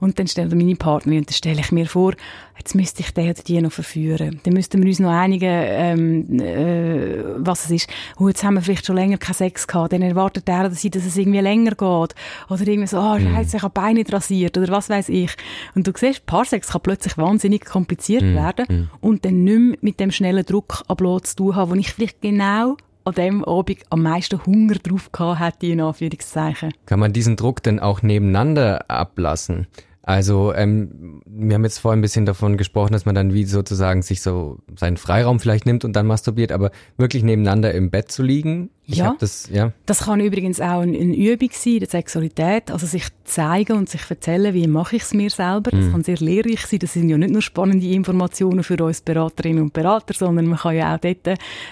Und 0.01 0.19
dann 0.19 0.27
stellt 0.27 0.55
meine 0.55 0.75
Partnerin 0.75 1.19
und 1.21 1.29
dann 1.29 1.35
stelle 1.35 1.61
ich 1.61 1.71
mir 1.71 1.87
vor, 1.87 2.15
jetzt 2.59 2.75
müsste 2.75 3.03
ich 3.03 3.13
den 3.13 3.31
oder 3.31 3.43
die 3.43 3.61
noch 3.61 3.73
verführen. 3.73 4.41
Dann 4.43 4.55
müssten 4.55 4.81
wir 4.83 4.89
uns 4.89 4.99
noch 5.01 5.11
einigen, 5.11 5.49
ähm, 5.51 6.27
äh, 6.55 7.25
was 7.37 7.67
es 7.67 7.71
ist. 7.71 7.91
Oh, 8.19 8.29
jetzt 8.29 8.45
haben 8.45 8.55
wir 8.55 8.63
vielleicht 8.63 8.87
schon 8.87 8.97
länger 8.97 9.19
keinen 9.19 9.35
Sex 9.35 9.67
gehabt, 9.67 9.93
dann 9.93 10.03
erwartet 10.03 10.49
der 10.49 10.61
oder 10.61 10.71
sie, 10.71 10.91
dass 10.91 11.05
es 11.05 11.17
irgendwie 11.17 11.41
länger 11.41 11.71
geht. 11.71 12.15
Oder 12.49 12.67
irgendwie 12.67 12.87
so, 12.87 12.99
ah, 12.99 13.19
scheiße, 13.21 13.57
ich 13.57 13.63
habe 13.63 13.73
Beine 13.73 14.01
nicht 14.01 14.13
rasiert 14.13 14.57
oder 14.57 14.69
was 14.73 14.91
weiß 14.91 15.09
ich. 15.09 15.35
Und 15.75 15.87
du 15.87 15.93
siehst, 15.95 16.27
Paarsex 16.27 16.69
kann 16.69 16.81
plötzlich 16.83 17.19
wahnsinnig 17.19 17.65
kompliziert 17.65 18.23
werden 18.23 18.91
und 19.01 19.25
dann 19.25 19.45
nicht 19.45 19.59
mehr 19.59 19.79
mit 19.81 20.01
dem 20.01 20.11
schnellen 20.11 20.45
Druck 20.45 20.83
ablassen 20.89 21.25
zu 21.25 21.37
tun 21.37 21.57
haben, 21.57 21.71
wo 21.71 21.75
ich 21.75 21.93
vielleicht 21.93 22.21
genau 22.21 22.77
an 23.05 23.15
dem 23.15 23.45
Abend 23.45 23.79
am 23.91 24.03
meisten 24.03 24.45
Hunger 24.47 24.77
drauf 24.77 25.13
gehabt 25.13 25.41
hätte, 25.41 25.67
in 25.67 25.81
Anführungszeichen. 25.81 26.73
Kann 26.87 27.01
man 27.01 27.13
diesen 27.13 27.37
Druck 27.37 27.63
denn 27.63 27.79
auch 27.79 28.03
nebeneinander 28.03 28.91
ablassen? 28.91 29.67
Also, 30.07 30.53
ähm, 30.55 31.23
wir 31.27 31.55
haben 31.55 31.65
jetzt 31.65 31.79
vorhin 31.79 32.01
ein 32.01 32.03
bisschen 32.03 32.27
davon 32.27 32.59
gesprochen, 32.59 32.93
dass 32.93 33.07
man 33.07 33.15
dann 33.15 33.33
wie 33.33 33.45
sozusagen 33.45 34.03
sich 34.03 34.21
so 34.21 34.59
seinen 34.79 34.99
Freiraum 34.99 35.41
vielleicht 35.41 35.65
nimmt 35.65 35.85
und 35.85 35.95
dann 35.95 36.07
masturbiert, 36.07 36.53
aber 36.53 36.71
wirklich 36.99 37.23
nebeneinander 37.23 37.73
im 37.73 37.91
Bett 37.91 38.13
zu 38.13 38.23
liegen. 38.23 38.69
Ich 38.87 38.97
Ja. 38.97 39.17
das, 39.19 39.49
ja. 39.51 39.73
Das 39.87 40.01
kann 40.05 40.21
übrigens 40.21 40.61
auch 40.61 40.81
eine, 40.81 40.95
Übung 40.99 41.49
sein, 41.53 41.79
der 41.79 41.89
Sexualität. 41.89 42.71
Also 42.71 42.87
sich 42.87 43.05
zeigen 43.25 43.79
und 43.79 43.89
sich 43.89 44.03
erzählen, 44.11 44.53
wie 44.53 44.67
mache 44.67 44.97
ich 44.97 45.03
es 45.05 45.15
mir 45.15 45.31
selber. 45.31 45.71
Das 45.71 45.91
kann 45.91 46.05
sehr 46.05 46.19
lehrreich 46.19 46.67
sein. 46.67 46.81
Das 46.81 46.93
sind 46.93 47.09
ja 47.09 47.17
nicht 47.17 47.33
nur 47.33 47.41
spannende 47.41 47.87
Informationen 47.87 48.63
für 48.63 48.77
uns 48.85 49.01
Beraterinnen 49.01 49.63
und 49.63 49.73
Berater, 49.73 50.13
sondern 50.13 50.45
man 50.47 50.59
kann 50.59 50.77
ja 50.77 50.95
auch 50.95 50.99
dort 51.01 51.27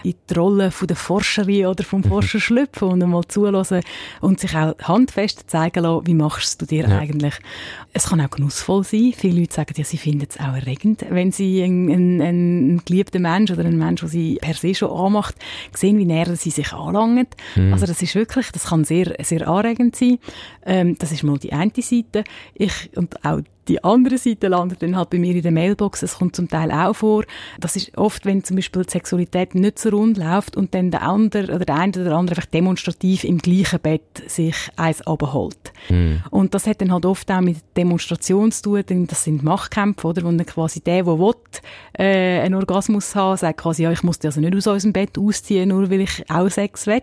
in 0.05 0.15
die 0.31 0.35
Rolle 0.35 0.71
von 0.71 0.89
der 0.89 0.97
Forscherin 0.97 1.67
oder 1.67 1.85
vom 1.85 2.03
Forscher 2.03 2.41
schlüpfen 2.41 2.89
und 2.89 3.03
einmal 3.03 3.25
zulassen 3.29 3.81
und 4.23 4.41
sich 4.41 4.57
auch 4.57 4.75
handfest 4.83 5.51
zeigen 5.51 5.83
lassen, 5.83 6.07
wie 6.07 6.15
machst 6.15 6.63
du 6.63 6.67
dir 6.67 6.89
Ja. 6.89 6.99
eigentlich. 6.99 7.35
Es 7.93 8.09
kann 8.09 8.22
auch 8.25 8.31
genussvoll 8.31 8.85
sein. 8.85 9.13
Viele 9.17 9.41
Leute 9.41 9.55
sagen 9.55 9.75
ja, 9.77 9.85
sie 9.85 9.99
finden 9.99 10.27
es 10.29 10.39
auch 10.39 10.55
erregend, 10.55 11.05
wenn 11.11 11.33
sie 11.33 11.63
einen, 11.63 11.91
einen, 11.91 12.21
einen 12.21 12.85
geliebten 12.85 13.23
Mensch 13.23 13.51
oder 13.51 13.65
einen 13.65 13.79
Mensch, 13.79 14.01
der 14.01 14.09
sie 14.09 14.39
per 14.41 14.55
se 14.55 14.75
schon 14.75 14.91
anmacht, 14.91 15.35
sehen, 15.75 15.99
wie 15.99 16.05
näher 16.05 16.37
sie 16.37 16.51
sich 16.51 16.73
anlangen. 16.73 17.27
Also 17.73 17.87
das 17.87 18.03
ist 18.03 18.15
wirklich, 18.15 18.51
das 18.53 18.65
kann 18.65 18.85
sehr, 18.85 19.15
sehr 19.23 19.49
anregend 19.49 19.97
sein. 19.97 20.19
Ähm, 20.65 20.97
das 20.99 21.13
ist 21.13 21.23
mal 21.23 21.39
die 21.39 21.53
eine 21.53 21.73
Seite. 21.77 22.25
Ich, 22.55 22.91
und 22.97 23.25
auch 23.25 23.41
die 23.69 23.83
andere 23.85 24.19
Seite 24.19 24.49
landet 24.49 24.83
dann 24.83 24.97
halt 24.97 25.11
bei 25.11 25.19
mir 25.19 25.35
in 25.35 25.43
der 25.43 25.53
Mailbox. 25.53 26.03
Es 26.03 26.17
kommt 26.19 26.35
zum 26.35 26.49
Teil 26.49 26.71
auch 26.73 26.95
vor. 26.95 27.25
Das 27.61 27.77
ist 27.77 27.97
oft, 27.97 28.27
wenn 28.27 28.43
zum 28.43 28.57
Beispiel 28.57 28.83
die 28.85 28.91
Sexualität 28.91 29.55
nicht 29.55 29.79
so 29.79 29.91
rund 29.91 30.17
läuft 30.17 30.57
und 30.57 30.75
dann 30.75 30.91
der 30.91 31.03
andere 31.03 31.55
oder 31.55 31.65
der 31.65 31.77
eine 31.77 31.93
oder 31.93 32.05
der 32.05 32.15
andere 32.15 32.37
einfach 32.37 32.51
demonstrativ 32.51 33.25
im 33.25 33.39
gleichen 33.39 33.81
Bett 33.81 34.23
sich 34.27 34.57
eins 34.77 35.03
abholt. 35.03 35.73
Und 36.31 36.55
das 36.55 36.67
hat 36.67 36.81
dann 36.81 36.93
halt 36.93 37.07
oft 37.07 37.31
auch 37.31 37.41
mit 37.41 37.59
Demonstration 37.77 38.51
zu 38.53 38.63
tun, 38.63 38.83
denn 38.89 39.07
das 39.07 39.25
sind 39.25 39.43
Machtkämpfe, 39.43 40.09
oder? 40.09 40.23
Wo 40.23 40.31
dann 40.31 40.47
quasi 40.47 40.81
der, 40.81 41.03
der 41.05 41.19
will, 41.19 41.35
äh, 41.99 42.41
einen 42.41 42.55
Orgasmus 42.55 43.15
haben, 43.15 43.37
sagt 43.37 43.61
quasi, 43.61 43.83
ja, 43.85 43.93
ich 43.93 44.03
muss 44.03 44.19
dich 44.19 44.29
also 44.29 44.41
nicht 44.41 44.55
aus 44.55 44.67
unserem 44.67 44.93
Bett 44.93 45.19
ausziehen, 45.19 45.69
nur 45.69 45.91
weil 45.91 46.01
ich 46.03 46.31
auch 46.31 46.49
Sex 46.49 46.87
will. 46.87 47.03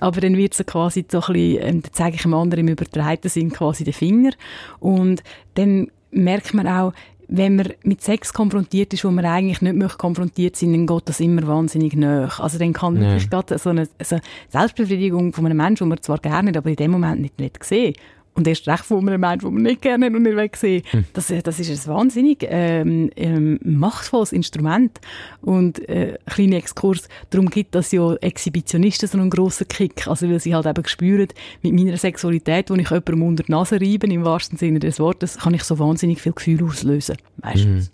Aber 0.00 0.20
dann 0.20 0.36
wird 0.36 0.58
es 0.58 0.64
quasi 0.66 1.04
so 1.10 1.20
ein 1.20 1.32
bisschen, 1.32 1.62
ähm, 1.62 1.82
dann 1.82 1.92
zeige 1.92 2.16
ich 2.16 2.22
dem 2.22 2.34
anderen 2.34 2.66
im 2.66 2.72
übertreiten 2.72 3.30
Sinn 3.30 3.52
quasi 3.52 3.84
den 3.84 3.92
Finger. 3.92 4.32
Und 4.78 5.22
dann 5.60 5.88
merkt 6.10 6.54
man 6.54 6.66
auch, 6.66 6.92
wenn 7.32 7.54
man 7.54 7.68
mit 7.84 8.02
Sex 8.02 8.32
konfrontiert 8.32 8.92
ist, 8.92 9.04
wo 9.04 9.10
man 9.12 9.24
eigentlich 9.24 9.62
nicht 9.62 9.76
möchte 9.76 9.98
konfrontiert 9.98 10.56
sein, 10.56 10.72
dann 10.72 10.86
geht 10.86 11.08
das 11.08 11.20
immer 11.20 11.46
wahnsinnig 11.46 11.94
nach. 11.94 12.40
Also 12.40 12.58
dann 12.58 12.72
kann 12.72 12.96
Ja. 12.96 13.02
wirklich 13.02 13.30
gerade 13.30 13.56
so 13.56 13.70
eine, 13.70 13.88
so 14.02 14.18
Selbstbefriedigung 14.48 15.32
von 15.32 15.46
einem 15.46 15.56
Menschen, 15.56 15.84
den 15.84 15.88
man 15.90 16.02
zwar 16.02 16.18
gerne, 16.18 16.52
aber 16.56 16.70
in 16.70 16.76
dem 16.76 16.90
Moment 16.90 17.20
nicht, 17.20 17.38
nicht 17.38 17.62
sehen 17.62 17.94
und 18.34 18.46
erst 18.46 18.68
recht 18.68 18.84
von 18.84 19.06
einem 19.08 19.20
Menschen, 19.20 19.46
den 19.46 19.54
man 19.54 19.62
nicht 19.64 19.82
gerne 19.82 20.06
und 20.06 20.22
nicht 20.22 20.36
will 20.36 20.50
sehen 20.54 20.82
das, 21.12 21.32
das 21.42 21.60
ist 21.60 21.88
ein 21.88 21.94
wahnsinnig 21.94 22.46
ähm, 22.48 23.10
ähm, 23.16 23.58
machtvolles 23.62 24.32
Instrument. 24.32 25.00
Und 25.42 25.86
äh, 25.88 26.16
kleiner 26.26 26.56
Exkurs, 26.56 27.08
darum 27.30 27.50
gibt 27.50 27.74
das 27.74 27.92
ja 27.92 28.14
Exhibitionisten 28.16 29.08
so 29.08 29.18
einen 29.18 29.30
grossen 29.30 29.68
Kick. 29.68 30.06
Also 30.06 30.28
weil 30.28 30.40
sie 30.40 30.54
halt 30.54 30.66
eben 30.66 30.86
spüren, 30.86 31.28
mit 31.62 31.74
meiner 31.74 31.96
Sexualität, 31.96 32.70
wo 32.70 32.74
ich 32.74 32.88
jemandem 32.88 33.22
unter 33.22 33.42
die 33.42 33.52
Nase 33.52 33.80
reibe, 33.80 34.06
im 34.06 34.24
wahrsten 34.24 34.58
Sinne 34.58 34.78
des 34.78 35.00
Wortes, 35.00 35.38
kann 35.38 35.54
ich 35.54 35.64
so 35.64 35.78
wahnsinnig 35.78 36.20
viel 36.20 36.32
Gefühl 36.32 36.64
auslösen. 36.64 37.16
Meistens. 37.42 37.90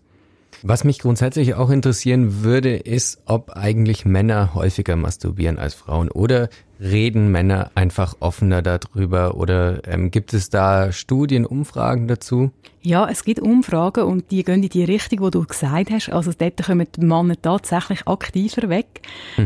Was 0.63 0.85
mich 0.85 0.99
grundsätzlich 0.99 1.55
auch 1.55 1.71
interessieren 1.71 2.43
würde, 2.43 2.77
ist, 2.77 3.21
ob 3.27 3.51
eigentlich 3.51 4.05
Männer 4.05 4.55
häufiger 4.55 4.97
masturbieren 4.97 5.59
als 5.59 5.75
Frauen 5.75 6.11
oder 6.11 6.49
reden 6.81 7.31
Männer 7.31 7.71
einfach 7.75 8.17
offener 8.21 8.63
darüber 8.63 9.37
oder 9.37 9.87
ähm, 9.87 10.11
gibt 10.11 10.35
es 10.35 10.51
da 10.51 10.93
Studien, 10.93 11.47
Umfragen 11.47 12.09
dazu? 12.09 12.51
Ja, 12.87 13.09
es 13.11 13.25
gibt 13.25 13.41
Umfragen 13.41 14.05
und 14.05 14.31
die 14.31 14.45
gehen 14.45 14.63
in 14.63 14.69
die 14.69 14.85
Richtung, 14.85 15.25
die 15.25 15.31
du 15.33 15.45
gesagt 15.45 15.91
hast. 15.91 16.09
Also 16.09 16.31
dort 16.39 16.63
kommen 16.65 16.87
die 16.95 17.05
Männer 17.05 17.35
tatsächlich 17.43 18.07
aktiver 18.07 18.69
weg. 18.69 19.01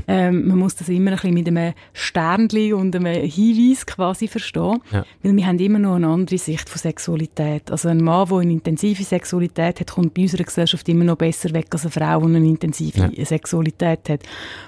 Ähm, 0.06 0.46
man 0.46 0.58
muss 0.58 0.74
das 0.74 0.90
immer 0.90 1.12
ein 1.12 1.16
bisschen 1.16 1.32
mit 1.34 1.48
einem 1.48 1.72
Sternchen 1.94 2.74
und 2.74 2.94
einem 2.94 3.14
Hinweis 3.14 3.86
quasi 3.86 4.28
verstehen. 4.28 4.80
Ja. 4.92 5.06
Weil 5.22 5.36
wir 5.36 5.46
haben 5.46 5.58
immer 5.58 5.78
noch 5.78 5.94
eine 5.94 6.08
andere 6.08 6.36
Sicht 6.36 6.68
von 6.68 6.78
Sexualität. 6.78 7.70
Also 7.70 7.88
ein 7.88 8.04
Mann, 8.04 8.28
der 8.28 8.38
eine 8.38 8.52
intensive 8.52 9.04
Sexualität 9.04 9.80
hat, 9.80 9.90
kommt 9.90 10.12
bei 10.12 10.22
unserer 10.22 10.44
Gesellschaft 10.44 10.86
immer 10.90 11.04
noch 11.04 11.16
besser 11.16 11.54
weg 11.54 11.68
als 11.70 11.84
eine 11.84 11.92
Frau, 11.92 12.20
die 12.20 12.36
eine 12.36 12.46
intensive 12.46 13.10
Sexualität 13.24 14.06
hat. 14.10 14.20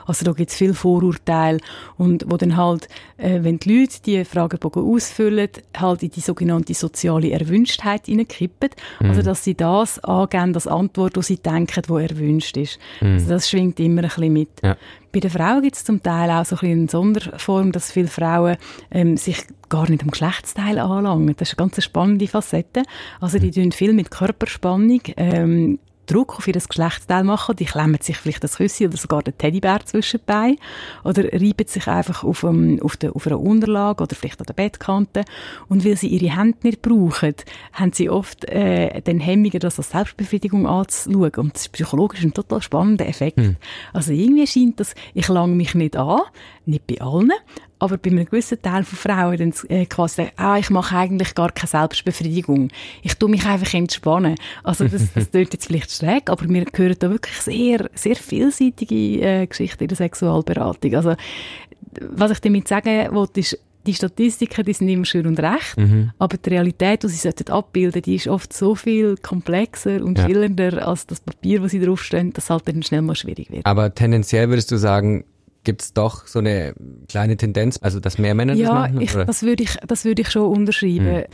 Also 0.06 0.24
da 0.24 0.32
gibt 0.32 0.50
es 0.50 0.56
viel 0.56 0.72
Vorurteile 0.72 1.58
und 1.98 2.24
wo 2.26 2.38
dann 2.38 2.51
halt, 2.56 2.88
äh, 3.16 3.40
wenn 3.42 3.58
die 3.58 3.80
Leute 3.80 4.02
die 4.04 4.24
Fragebogen 4.24 4.82
ausfüllen, 4.82 5.48
halt 5.76 6.02
in 6.02 6.10
die 6.10 6.20
sogenannte 6.20 6.74
soziale 6.74 7.30
Erwünschtheit 7.30 8.06
hineinkippen. 8.06 8.70
Also 9.00 9.22
dass 9.22 9.44
sie 9.44 9.54
das 9.54 9.98
angeben 10.04 10.54
als 10.54 10.66
Antwort, 10.66 11.16
die 11.16 11.22
sie 11.22 11.36
denken, 11.36 11.82
die 11.82 11.92
erwünscht 11.92 12.56
ist. 12.56 12.78
Also 13.00 13.28
das 13.28 13.50
schwingt 13.50 13.80
immer 13.80 14.02
ein 14.02 14.08
bisschen 14.08 14.32
mit. 14.32 14.48
Ja. 14.62 14.76
Bei 15.12 15.20
den 15.20 15.30
Frauen 15.30 15.62
gibt 15.62 15.76
es 15.76 15.84
zum 15.84 16.02
Teil 16.02 16.30
auch 16.30 16.44
so 16.46 16.56
ein 16.56 16.60
bisschen 16.60 16.78
eine 16.80 16.88
Sonderform, 16.88 17.72
dass 17.72 17.92
viele 17.92 18.08
Frauen 18.08 18.56
ähm, 18.90 19.18
sich 19.18 19.36
gar 19.68 19.88
nicht 19.90 20.02
am 20.02 20.10
Geschlechtsteil 20.10 20.78
anlangen. 20.78 21.34
Das 21.36 21.52
ist 21.52 21.58
eine 21.58 21.68
ganz 21.68 21.84
spannende 21.84 22.26
Facette. 22.26 22.82
Also 23.20 23.38
die 23.38 23.50
tun 23.50 23.72
viel 23.72 23.92
mit 23.92 24.10
Körperspannung 24.10 25.00
ähm, 25.18 25.78
Druck 26.06 26.36
auf 26.36 26.46
ihr 26.46 26.54
Geschlechtsteil 26.54 27.24
machen. 27.24 27.56
Die 27.56 27.64
klemmen 27.64 27.98
sich 28.00 28.16
vielleicht 28.16 28.42
das 28.42 28.56
Küssi 28.56 28.86
oder 28.86 28.96
sogar 28.96 29.22
den 29.22 29.36
Teddybär 29.36 29.80
zwischen 29.84 30.20
die 30.20 30.26
Beine 30.26 30.56
oder 31.04 31.24
reiben 31.24 31.66
sich 31.66 31.86
einfach 31.86 32.24
auf, 32.24 32.42
ähm, 32.42 32.80
auf, 32.82 32.96
der, 32.96 33.14
auf 33.14 33.26
einer 33.26 33.40
Unterlage 33.40 34.02
oder 34.02 34.16
vielleicht 34.16 34.40
an 34.40 34.46
der 34.46 34.54
Bettkante. 34.54 35.24
Und 35.68 35.84
weil 35.84 35.96
sie 35.96 36.08
ihre 36.08 36.36
Hände 36.36 36.58
nicht 36.62 36.82
brauchen, 36.82 37.34
haben 37.72 37.92
sie 37.92 38.10
oft 38.10 38.44
äh, 38.46 39.00
den 39.02 39.20
Hemmungen, 39.20 39.60
das 39.60 39.78
als 39.78 39.90
Selbstbefriedigung 39.90 40.66
anzuschauen. 40.66 41.32
Und 41.36 41.54
das 41.54 41.62
ist 41.62 41.72
psychologisch 41.72 42.22
ein 42.22 42.34
total 42.34 42.62
spannender 42.62 43.06
Effekt. 43.06 43.38
Also 43.92 44.12
irgendwie 44.12 44.46
scheint 44.46 44.80
das, 44.80 44.94
ich 45.14 45.28
lang 45.28 45.56
mich 45.56 45.74
nicht 45.74 45.96
an, 45.96 46.20
nicht 46.66 46.86
bei 46.86 47.00
allen, 47.00 47.30
aber 47.78 47.98
bei 47.98 48.10
einem 48.10 48.24
gewissen 48.24 48.60
Teil 48.62 48.84
von 48.84 48.98
Frauen 48.98 49.36
dann 49.38 49.54
äh, 49.68 49.86
quasi 49.86 50.16
sagen, 50.16 50.30
ah, 50.36 50.56
ich 50.58 50.70
mache 50.70 50.96
eigentlich 50.96 51.34
gar 51.34 51.50
keine 51.50 51.68
Selbstbefriedigung. 51.68 52.68
Ich 53.02 53.14
tue 53.14 53.28
mich 53.28 53.44
einfach 53.46 53.74
entspannen. 53.74 54.36
Also 54.62 54.86
das, 54.86 55.12
das 55.12 55.30
klingt 55.30 55.52
jetzt 55.52 55.66
vielleicht 55.66 55.90
schräg, 55.90 56.30
aber 56.30 56.48
wir 56.48 56.64
hören 56.74 56.96
da 56.98 57.10
wirklich 57.10 57.36
sehr, 57.36 57.88
sehr 57.94 58.16
vielseitige 58.16 58.94
äh, 59.20 59.46
Geschichten 59.46 59.84
in 59.84 59.88
der 59.88 59.96
Sexualberatung. 59.96 60.94
Also 60.94 61.14
was 62.00 62.30
ich 62.30 62.40
damit 62.40 62.68
sagen 62.68 63.12
wollte, 63.14 63.40
ist, 63.40 63.58
die 63.84 63.94
Statistiken, 63.94 64.64
die 64.64 64.72
sind 64.74 64.88
immer 64.88 65.04
schön 65.04 65.26
und 65.26 65.40
recht, 65.40 65.74
aber 66.18 66.36
die 66.36 66.50
Realität, 66.50 67.02
die 67.02 67.08
sie 67.08 67.16
sollten 67.16 67.50
abbilden, 67.50 68.00
die 68.00 68.14
ist 68.14 68.28
oft 68.28 68.52
so 68.52 68.76
viel 68.76 69.16
komplexer 69.16 70.04
und 70.04 70.18
Ja. 70.18 70.26
schillernder 70.26 70.86
als 70.86 71.04
das 71.08 71.18
Papier, 71.18 71.60
wo 71.60 71.66
sie 71.66 71.80
draufstehen, 71.80 72.32
dass 72.32 72.48
halt 72.48 72.68
dann 72.68 72.84
schnell 72.84 73.02
mal 73.02 73.16
schwierig 73.16 73.50
wird. 73.50 73.66
Aber 73.66 73.92
tendenziell 73.92 74.48
würdest 74.48 74.70
du 74.70 74.76
sagen, 74.76 75.24
gibt 75.64 75.82
es 75.82 75.92
doch 75.92 76.26
so 76.26 76.38
eine 76.40 76.74
kleine 77.08 77.36
Tendenz, 77.36 77.78
also 77.82 78.00
dass 78.00 78.18
mehr 78.18 78.34
Männer 78.34 78.54
das 78.54 78.62
Ja, 78.62 78.72
machen? 78.72 79.00
ich, 79.00 79.14
oder? 79.14 79.24
das 79.24 79.42
würde 79.42 79.62
ich, 79.62 79.76
das 79.86 80.04
würde 80.04 80.22
ich 80.22 80.30
schon 80.30 80.42
unterschreiben. 80.46 81.24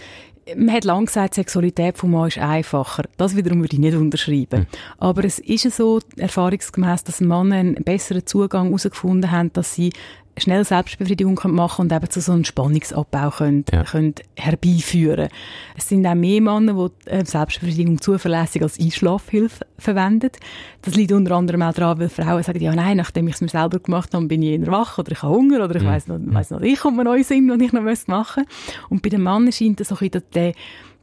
Man 0.57 0.73
hat 0.75 0.85
lange 0.85 1.07
gesagt, 1.07 1.35
Sexualität 1.35 1.99
vom 1.99 2.13
Mann 2.13 2.29
ist 2.29 2.39
einfacher. 2.39 3.05
Das 3.19 3.37
wiederum 3.37 3.61
würde 3.61 3.75
ich 3.75 3.81
nicht 3.81 3.95
unterschreiben. 3.97 4.67
Aber 4.97 5.25
es 5.25 5.39
ist 5.39 5.71
so, 5.77 6.01
erfahrungsgemäß, 6.17 7.05
dass 7.05 7.21
Männer 7.21 7.57
einen 7.57 7.75
besseren 7.75 8.27
Zugang 8.27 8.67
herausgefunden 8.67 9.31
haben, 9.31 9.53
dass 9.53 9.75
sie 9.75 9.93
schnell 10.41 10.65
Selbstbefriedigung 10.65 11.41
machen 11.45 11.83
und 11.83 11.93
eben 11.93 12.11
zu 12.11 12.21
so 12.21 12.33
einem 12.33 12.45
Spannungsabbau 12.45 13.31
können, 13.31 13.65
ja. 13.73 13.85
können 13.85 14.15
herbeiführen. 14.37 15.29
Es 15.77 15.89
sind 15.89 16.07
auch 16.07 16.15
mehr 16.15 16.41
Männer, 16.41 16.91
die 17.07 17.11
äh, 17.11 17.25
Selbstbefriedigung 17.25 18.01
zuverlässig 18.01 18.63
als 18.63 18.79
Einschlafhilfe 18.79 19.67
verwenden. 19.79 20.31
Das 20.83 20.95
liegt 20.95 21.13
unter 21.13 21.37
anderem 21.37 21.63
auch 21.63 21.73
daran, 21.73 21.99
weil 21.99 22.09
Frauen 22.09 22.43
sagen, 22.43 22.61
ja 22.61 22.75
nein, 22.75 22.97
nachdem 22.97 23.29
ich 23.29 23.35
es 23.35 23.41
mir 23.41 23.49
selber 23.49 23.79
gemacht 23.79 24.15
habe, 24.15 24.27
bin 24.27 24.43
ich 24.43 24.61
eher 24.61 24.67
wach 24.69 24.99
oder 24.99 25.13
ich 25.13 25.23
habe 25.23 25.35
Hunger 25.35 25.65
oder 25.65 25.77
ich 25.77 25.83
mhm. 25.83 25.87
weiss 25.87 26.07
noch, 26.07 26.19
weiss 26.21 26.51
noch, 26.51 26.61
ich 26.61 26.81
komme 26.81 27.05
neu 27.05 27.23
Sinn, 27.23 27.49
was 27.51 27.61
ich 27.61 27.73
noch 27.73 27.83
machen 27.83 28.45
müsste. 28.45 28.45
Und 28.89 29.03
bei 29.03 29.09
den 29.09 29.23
Männern 29.23 29.53
scheint 29.53 29.81
es 29.81 29.89
so 29.89 29.97
ein 29.97 30.11
bisschen 30.11 30.23
der 30.35 30.53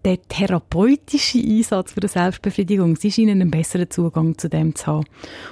der 0.06 0.22
therapeutische 0.22 1.40
Einsatz 1.40 1.94
für 1.94 2.00
die 2.00 2.08
Selbstbefriedigung, 2.08 2.96
sie 2.96 3.12
scheinen 3.12 3.42
einen 3.42 3.50
besseren 3.50 3.90
Zugang 3.90 4.38
zu 4.38 4.48
dem 4.50 4.76
zu 4.76 4.86
haben. 4.86 5.06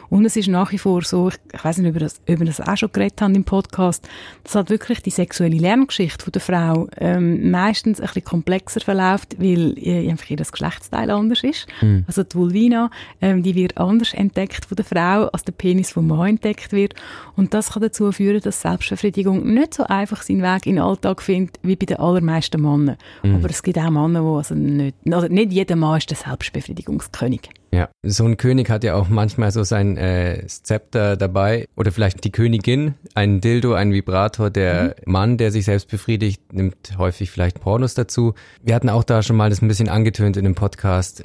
Und 0.10 0.25
es 0.25 0.36
ist 0.36 0.48
nach 0.48 0.72
wie 0.72 0.77
vor 0.77 1.01
so, 1.01 1.29
ich, 1.29 1.36
ich 1.51 1.65
weiß 1.65 1.79
nicht, 1.79 1.89
ob 1.89 1.95
wir 1.95 2.01
das, 2.01 2.22
ob 2.29 2.39
wir 2.39 2.45
das 2.45 2.62
auch 2.62 2.77
schon 2.77 2.91
geredet 2.93 3.19
haben 3.19 3.33
im 3.33 3.45
Podcast, 3.45 4.07
dass 4.43 4.53
halt 4.53 4.69
wirklich 4.69 5.01
die 5.01 5.10
sexuelle 5.10 5.57
Lerngeschichte 5.57 6.24
von 6.24 6.31
der 6.31 6.41
Frau 6.41 6.88
ähm, 6.98 7.50
meistens 7.50 8.00
ein 8.00 8.05
bisschen 8.05 8.25
komplexer 8.25 8.79
verläuft, 8.81 9.36
weil 9.39 9.75
äh, 9.79 10.07
einfach 10.07 10.29
ihr 10.29 10.38
Geschlechtsteil 10.38 11.10
anders 11.10 11.43
ist. 11.43 11.65
Mhm. 11.81 12.03
Also 12.05 12.22
die 12.22 12.36
Vulvina, 12.36 12.91
ähm, 13.22 13.41
die 13.41 13.55
wird 13.55 13.79
anders 13.79 14.13
entdeckt 14.13 14.65
von 14.65 14.75
der 14.75 14.86
Frau, 14.86 15.29
als 15.29 15.45
der 15.45 15.53
Penis 15.53 15.89
vom 15.89 16.05
Mann 16.05 16.29
entdeckt 16.29 16.72
wird. 16.74 16.93
Und 17.36 17.55
das 17.55 17.72
kann 17.72 17.81
dazu 17.81 18.12
führen, 18.12 18.41
dass 18.41 18.62
Selbstbefriedigung 18.62 19.51
nicht 19.51 19.74
so 19.74 19.83
einfach 19.86 20.22
seinen 20.22 20.43
Weg 20.43 20.67
in 20.67 20.75
den 20.75 20.83
Alltag 20.83 21.24
findet, 21.24 21.57
wie 21.63 21.75
bei 21.75 21.88
den 21.88 21.98
allermeisten 21.98 22.62
Männern. 22.62 22.98
Mhm. 23.24 23.36
Aber 23.36 23.50
es 23.50 23.63
gibt 23.63 23.79
auch 23.79 23.89
Männer, 23.89 24.22
die 24.22 24.42
also 24.43 24.55
nicht, 24.55 24.95
also 25.09 25.27
nicht 25.27 25.53
jeder 25.53 25.75
Mann 25.75 25.97
ist 25.97 26.09
der 26.09 26.17
Selbstbefriedigungskönig. 26.17 27.50
Ja, 27.71 27.89
so 28.03 28.25
ein 28.25 28.38
König 28.38 28.69
hat 28.69 28.83
ja 28.83 28.95
auch 28.95 29.07
manchmal 29.07 29.51
so 29.51 29.63
sein 29.63 29.97
äh, 29.97 30.45
Zepter 30.47 31.15
dabei 31.17 31.67
oder 31.75 31.91
vielleicht 31.91 32.23
die 32.23 32.31
Königin, 32.31 32.95
ein 33.15 33.41
Dildo, 33.41 33.73
ein 33.73 33.93
Vibrator. 33.93 34.50
Der 34.50 34.95
mhm. 35.05 35.12
Mann, 35.12 35.38
der 35.38 35.51
sich 35.51 35.65
selbst 35.65 35.89
befriedigt, 35.89 36.53
nimmt 36.53 36.97
häufig 36.97 37.31
vielleicht 37.31 37.62
Pornos 37.62 37.93
dazu. 37.93 38.33
Wir 38.62 38.75
hatten 38.75 38.89
auch 38.89 39.03
da 39.03 39.23
schon 39.23 39.38
mal 39.38 39.50
das 39.50 39.62
ein 39.62 39.67
bisschen 39.67 39.89
angetönt 39.89 40.38
in 40.38 40.43
dem 40.43 40.55
Podcast. 40.55 41.23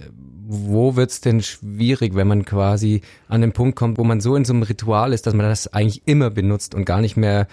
Wo 0.51 0.97
wird's 0.97 1.21
denn 1.21 1.43
schwierig, 1.43 2.15
wenn 2.15 2.29
man 2.29 2.45
quasi 2.47 3.03
an 3.29 3.43
den 3.43 3.53
Punkt 3.53 3.77
kommt, 3.77 3.99
wo 3.99 4.05
man 4.05 4.21
so 4.21 4.35
in 4.35 4.47
so 4.47 4.55
einem 4.55 4.63
Ritual 4.63 5.13
ist, 5.13 5.27
dass 5.27 5.35
man 5.35 5.45
das 5.45 5.73
eigentlich 5.75 6.03
immer 6.07 6.31
benutzt 6.31 6.75
und 6.75 6.87
gar 6.87 7.03
nicht 7.03 7.19
mehr 7.19 7.49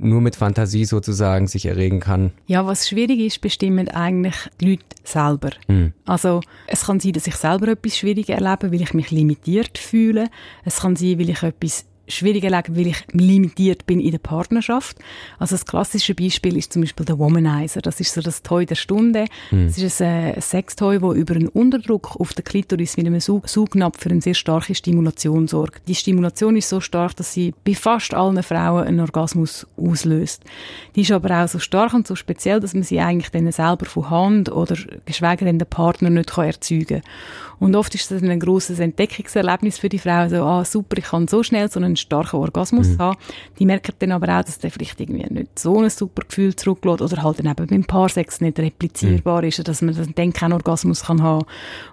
nur 0.00 0.20
mit 0.20 0.36
Fantasie 0.36 0.84
sozusagen 0.84 1.46
sich 1.46 1.66
erregen 1.66 2.00
kann. 2.00 2.32
Ja, 2.46 2.66
was 2.66 2.88
schwierig 2.88 3.20
ist, 3.20 3.40
bestimmen 3.40 3.88
eigentlich 3.88 4.34
die 4.60 4.70
Leute 4.70 4.84
selber. 5.04 5.50
Mhm. 5.68 5.92
Also 6.06 6.40
es 6.66 6.86
kann 6.86 7.00
sein, 7.00 7.12
dass 7.12 7.26
ich 7.26 7.36
selber 7.36 7.68
etwas 7.68 7.96
schwierig 7.96 8.30
erlebe, 8.30 8.72
weil 8.72 8.82
ich 8.82 8.94
mich 8.94 9.10
limitiert 9.10 9.78
fühle. 9.78 10.28
Es 10.64 10.80
kann 10.80 10.96
sein, 10.96 11.18
weil 11.18 11.30
ich 11.30 11.42
etwas 11.42 11.84
schwieriger 12.10 12.50
legen, 12.50 12.76
weil 12.76 12.86
ich 12.88 13.04
limitiert 13.12 13.86
bin 13.86 14.00
in 14.00 14.10
der 14.12 14.18
Partnerschaft. 14.18 14.98
Also 15.38 15.54
das 15.54 15.64
klassische 15.64 16.14
Beispiel 16.14 16.56
ist 16.56 16.72
zum 16.72 16.82
Beispiel 16.82 17.06
der 17.06 17.18
Womanizer. 17.18 17.80
Das 17.80 18.00
ist 18.00 18.12
so 18.12 18.20
das 18.20 18.42
Toy 18.42 18.66
der 18.66 18.74
Stunde. 18.74 19.26
Mhm. 19.50 19.66
Das 19.66 19.78
ist 19.78 20.02
ein, 20.02 20.34
ein 20.34 20.40
Sextoy, 20.40 20.98
das 20.98 21.14
über 21.14 21.34
einen 21.34 21.48
Unterdruck 21.48 22.16
auf 22.20 22.32
der 22.32 22.44
Klitoris 22.44 22.96
mit 22.96 23.06
einem 23.06 23.20
Saugnapf 23.20 24.00
für 24.00 24.10
eine 24.10 24.20
sehr 24.20 24.34
starke 24.34 24.74
Stimulation 24.74 25.48
sorgt. 25.48 25.86
Die 25.88 25.94
Stimulation 25.94 26.56
ist 26.56 26.68
so 26.68 26.80
stark, 26.80 27.16
dass 27.16 27.32
sie 27.32 27.54
bei 27.64 27.74
fast 27.74 28.14
allen 28.14 28.42
Frauen 28.42 28.84
einen 28.86 29.00
Orgasmus 29.00 29.66
auslöst. 29.76 30.42
Die 30.96 31.02
ist 31.02 31.10
aber 31.10 31.44
auch 31.44 31.48
so 31.48 31.58
stark 31.58 31.94
und 31.94 32.06
so 32.06 32.14
speziell, 32.14 32.60
dass 32.60 32.74
man 32.74 32.82
sie 32.82 33.00
eigentlich 33.00 33.30
dann 33.30 33.50
selber 33.52 33.86
von 33.86 34.10
Hand 34.10 34.50
oder 34.50 34.76
geschweige 35.04 35.44
denn 35.44 35.58
der 35.58 35.66
Partner 35.66 36.10
nicht 36.10 36.30
kann 36.30 36.46
erzeugen 36.46 37.02
kann. 37.02 37.10
Und 37.60 37.76
oft 37.76 37.94
ist 37.94 38.10
das 38.10 38.22
ein 38.22 38.40
grosses 38.40 38.78
Entdeckungserlebnis 38.78 39.78
für 39.78 39.90
die 39.90 39.98
Frau. 39.98 40.28
So, 40.28 40.36
ah, 40.42 40.64
super, 40.64 40.96
ich 40.96 41.04
kann 41.04 41.28
so 41.28 41.42
schnell 41.42 41.70
so 41.70 41.78
einen 41.78 41.94
starken 41.94 42.36
Orgasmus 42.36 42.88
mhm. 42.88 42.98
haben. 42.98 43.18
Die 43.58 43.66
merken 43.66 43.92
dann 43.98 44.12
aber 44.12 44.38
auch, 44.38 44.42
dass 44.42 44.58
der 44.58 44.70
vielleicht 44.70 44.98
irgendwie 44.98 45.26
nicht 45.32 45.58
so 45.58 45.78
ein 45.78 45.90
super 45.90 46.22
Gefühl 46.26 46.56
zurücklässt 46.56 47.02
oder 47.02 47.22
halt 47.22 47.38
dann 47.38 47.46
eben 47.46 47.66
beim 47.66 47.84
Paarsex 47.84 48.40
nicht 48.40 48.58
replizierbar 48.58 49.42
mhm. 49.42 49.48
ist, 49.48 49.68
dass 49.68 49.82
man 49.82 49.94
dann 50.14 50.32
keinen 50.32 50.54
Orgasmus 50.54 51.04
kann 51.04 51.22
haben. 51.22 51.44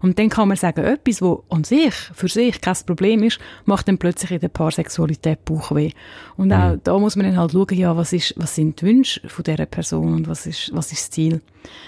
Und 0.02 0.18
dann 0.18 0.30
kann 0.30 0.48
man 0.48 0.56
sagen, 0.56 0.86
etwas, 0.86 1.22
wo 1.22 1.44
an 1.50 1.66
sich, 1.66 1.94
für 2.14 2.30
sich 2.30 2.62
kein 2.62 2.78
Problem 2.86 3.24
ist, 3.24 3.40
macht 3.66 3.90
dann 3.90 3.98
plötzlich 3.98 4.32
in 4.32 4.40
der 4.40 4.48
Paarsexualität 4.48 5.44
Bauchweh. 5.44 5.92
Und 6.38 6.54
auch 6.54 6.76
mhm. 6.76 6.82
da 6.86 6.98
muss 6.98 7.18
man 7.18 7.26
dann 7.26 7.38
halt 7.38 7.52
schauen, 7.52 7.78
ja, 7.78 7.98
was 7.98 8.14
ist, 8.14 8.34
was 8.38 8.56
sind 8.56 8.82
die 8.82 8.86
Wünsche 8.86 9.28
von 9.28 9.44
dieser 9.44 9.66
Person 9.66 10.14
und 10.14 10.28
was 10.30 10.46
ist, 10.46 10.72
was 10.74 10.94
ist 10.94 11.02
das 11.02 11.12
Ziel. 11.12 11.42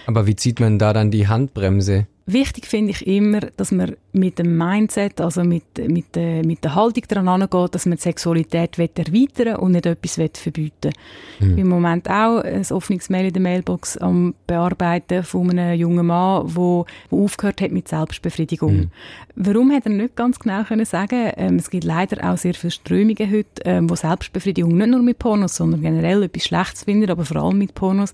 Aber 0.05 0.27
wie 0.27 0.35
zieht 0.35 0.59
man 0.59 0.77
da 0.77 0.91
dann 0.91 1.11
die 1.11 1.29
Handbremse? 1.29 2.07
Wichtig 2.31 2.67
finde 2.67 2.91
ich 2.91 3.07
immer, 3.07 3.39
dass 3.57 3.71
man 3.71 3.95
mit 4.11 4.37
dem 4.37 4.55
Mindset, 4.55 5.19
also 5.19 5.43
mit, 5.43 5.63
mit, 5.87 6.15
äh, 6.15 6.43
mit 6.43 6.63
der 6.63 6.75
Haltung 6.75 7.03
daran 7.07 7.27
angeht, 7.27 7.73
dass 7.73 7.87
man 7.87 7.97
die 7.97 8.03
Sexualität 8.03 8.77
erweitern 8.77 9.55
und 9.55 9.71
nicht 9.71 9.87
etwas 9.87 10.19
verbieten 10.33 10.91
mhm. 11.39 11.57
Im 11.57 11.67
Moment 11.67 12.07
auch 12.07 12.39
ein 12.41 12.65
offenes 12.69 13.09
Mail 13.09 13.27
in 13.27 13.33
der 13.33 13.41
Mailbox 13.41 13.97
am 13.97 14.35
Bearbeiten 14.45 15.23
von 15.23 15.49
einem 15.49 15.79
jungen 15.79 16.05
Mann, 16.05 16.47
der 16.53 16.85
aufgehört 17.09 17.61
hat 17.61 17.71
mit 17.71 17.87
Selbstbefriedigung. 17.87 18.75
Mhm. 18.75 18.91
Warum 19.35 19.71
hat 19.71 19.85
er 19.85 19.91
nicht 19.91 20.15
ganz 20.15 20.37
genau 20.37 20.63
können 20.63 20.85
sagen? 20.85 21.31
Ähm, 21.35 21.55
es 21.55 21.71
gibt 21.71 21.83
leider 21.83 22.29
auch 22.29 22.37
sehr 22.37 22.53
viele 22.53 22.71
Strömungen 22.71 23.31
heute, 23.31 23.63
ähm, 23.65 23.89
wo 23.89 23.95
Selbstbefriedigung 23.95 24.77
nicht 24.77 24.89
nur 24.89 25.01
mit 25.01 25.17
Pornos, 25.17 25.55
sondern 25.55 25.81
generell 25.81 26.23
etwas 26.23 26.43
Schlechtes 26.43 26.83
finden, 26.83 27.09
aber 27.09 27.25
vor 27.25 27.37
allem 27.37 27.57
mit 27.57 27.73
Pornos. 27.73 28.13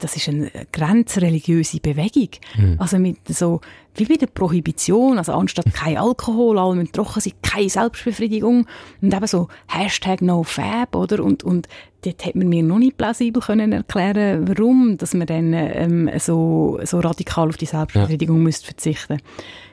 Das 0.00 0.16
ist 0.16 0.28
eine 0.28 0.50
grenzreligiöse 0.72 1.78
Bewegung. 1.78 2.30
Mhm. 2.56 2.76
Also 2.78 2.98
mit 2.98 3.18
so 3.28 3.51
wie 3.94 4.04
bei 4.04 4.16
der 4.16 4.26
Prohibition, 4.26 5.18
also 5.18 5.32
anstatt 5.32 5.66
kein 5.74 5.98
Alkohol, 5.98 6.58
alle 6.58 6.76
müssen 6.76 6.92
trocken 6.92 7.20
sein, 7.20 7.32
keine 7.42 7.68
Selbstbefriedigung 7.68 8.66
und 9.00 9.14
eben 9.14 9.26
so 9.26 9.48
Hashtag 9.68 10.22
NoFab, 10.22 10.94
oder? 10.94 11.22
Und, 11.22 11.44
und 11.44 11.68
dort 12.04 12.24
hat 12.24 12.34
man 12.34 12.48
mir 12.48 12.62
noch 12.62 12.78
nicht 12.78 12.96
plausibel 12.96 13.42
können 13.42 13.72
erklären, 13.72 14.48
warum, 14.48 14.96
dass 14.98 15.14
man 15.14 15.26
dann 15.26 15.52
ähm, 15.52 16.10
so, 16.18 16.80
so 16.84 17.00
radikal 17.00 17.48
auf 17.48 17.56
die 17.56 17.66
Selbstbefriedigung 17.66 18.38
ja. 18.38 18.42
müsste 18.42 18.66
verzichten. 18.66 19.18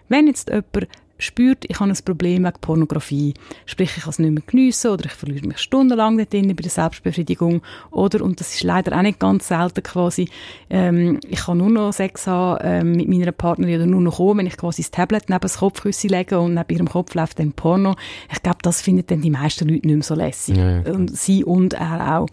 Wenn 0.10 0.28
jetzt 0.28 0.50
jemand 0.50 0.88
spürt, 1.20 1.66
ich 1.68 1.80
habe 1.80 1.92
ein 1.92 1.98
Problem 2.04 2.44
mit 2.44 2.62
Pornografie. 2.62 3.34
Sprich, 3.66 3.92
ich 3.96 4.04
kann 4.04 4.10
es 4.10 4.20
nicht 4.20 4.32
mehr 4.32 4.44
geniessen 4.46 4.92
oder 4.92 5.06
ich 5.06 5.12
verliere 5.12 5.46
mich 5.46 5.60
stundenlang 5.60 6.18
dort 6.18 6.34
drin 6.34 6.48
bei 6.48 6.64
der 6.64 6.72
Selbstbefriedigung. 6.72 7.62
Oder, 7.92 8.24
und 8.24 8.40
das 8.40 8.56
ist 8.56 8.64
leider 8.64 8.98
auch 8.98 9.02
nicht 9.02 9.20
ganz 9.20 9.50
selten 9.50 9.84
quasi, 9.84 10.30
ähm, 10.70 11.20
ich 11.28 11.40
kann 11.42 11.58
nur 11.60 11.70
noch 11.70 11.94
Sex 11.94 12.26
haben 12.26 12.60
ähm, 12.64 12.92
mit 12.94 13.10
meiner 13.10 13.32
Partnerin 13.32 13.76
oder 13.76 13.86
nur 13.86 14.02
noch 14.02 14.18
kommen, 14.18 14.40
wenn 14.40 14.48
ich 14.48 14.58
quasi 14.58 14.82
das 14.82 14.92
Tablet 14.92 15.30
neben 15.30 15.42
das 15.42 15.58
Kopfkissen 15.58 16.10
lege 16.10 16.40
und 16.40 16.54
neben 16.54 16.74
ihrem 16.74 16.90
Kopf 16.90 17.14
läuft 17.14 17.40
dann 17.40 17.52
Porno. 17.52 17.96
Ich 18.32 18.42
glaube, 18.42 18.60
das 18.62 18.82
finden 18.82 19.06
dann 19.08 19.22
die 19.22 19.30
meisten 19.30 19.68
Leute 19.68 19.86
nicht 19.86 19.96
mehr 19.96 20.04
so 20.04 20.16
lässig. 20.16 20.58
Ja, 20.58 20.82
ja. 20.82 20.92
Und 20.92 21.16
sie 21.16 21.44
und 21.44 21.74
er 21.74 22.20
auch. 22.20 22.28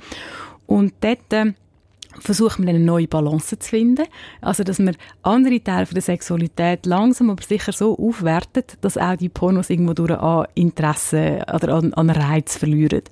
Und 0.67 0.95
dort, 1.01 1.33
äh, 1.33 1.53
versucht 2.21 2.59
man 2.59 2.69
eine 2.69 2.79
neue 2.79 3.09
Balance 3.09 3.59
zu 3.59 3.69
finden. 3.69 4.07
Also, 4.41 4.65
dass 4.65 4.79
man 4.79 4.97
andere 5.23 5.63
Teile 5.63 5.87
von 5.87 5.95
der 5.95 6.03
Sexualität 6.03 6.87
langsam 6.87 7.31
aber 7.31 7.43
sicher 7.43 7.73
so 7.73 7.99
aufwertet, 7.99 8.79
dass 8.81 8.99
auch 8.99 9.17
die 9.17 9.29
Pornos 9.29 9.71
irgendwo 9.71 9.93
durch 9.93 10.13
an 10.13 10.47
Interesse 10.55 11.45
oder 11.53 11.75
an, 11.75 11.95
an 11.95 12.11
Reiz 12.11 12.57
verlieren. 12.57 13.03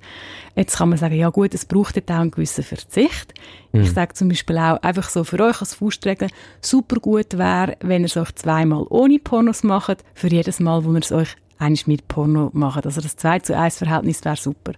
Jetzt 0.55 0.77
kann 0.77 0.89
man 0.89 0.97
sagen, 0.97 1.15
ja 1.15 1.29
gut, 1.29 1.53
es 1.53 1.65
braucht 1.65 1.97
jetzt 1.97 2.09
auch 2.11 2.15
einen 2.15 2.31
gewissen 2.31 2.63
Verzicht. 2.63 3.33
Mhm. 3.73 3.81
Ich 3.81 3.91
sage 3.91 4.13
zum 4.13 4.29
Beispiel 4.29 4.57
auch, 4.57 4.81
einfach 4.81 5.09
so 5.09 5.23
für 5.23 5.39
euch 5.41 5.59
als 5.59 5.75
Faustregel, 5.75 6.29
super 6.61 6.97
gut 6.99 7.37
wäre, 7.37 7.75
wenn 7.81 8.03
ihr 8.03 8.07
es 8.07 8.17
euch 8.17 8.33
zweimal 8.35 8.85
ohne 8.89 9.19
Pornos 9.19 9.63
macht, 9.63 10.03
für 10.13 10.29
jedes 10.29 10.59
Mal, 10.59 10.85
wo 10.85 10.93
ihr 10.93 10.99
es 10.99 11.11
euch 11.11 11.35
eigentlich 11.57 11.87
mit 11.87 12.07
Porno 12.07 12.49
machen. 12.53 12.81
Also 12.83 13.01
das 13.01 13.15
2 13.15 13.39
zu 13.39 13.57
1 13.57 13.77
Verhältnis 13.77 14.23
wäre 14.25 14.35
super. 14.35 14.73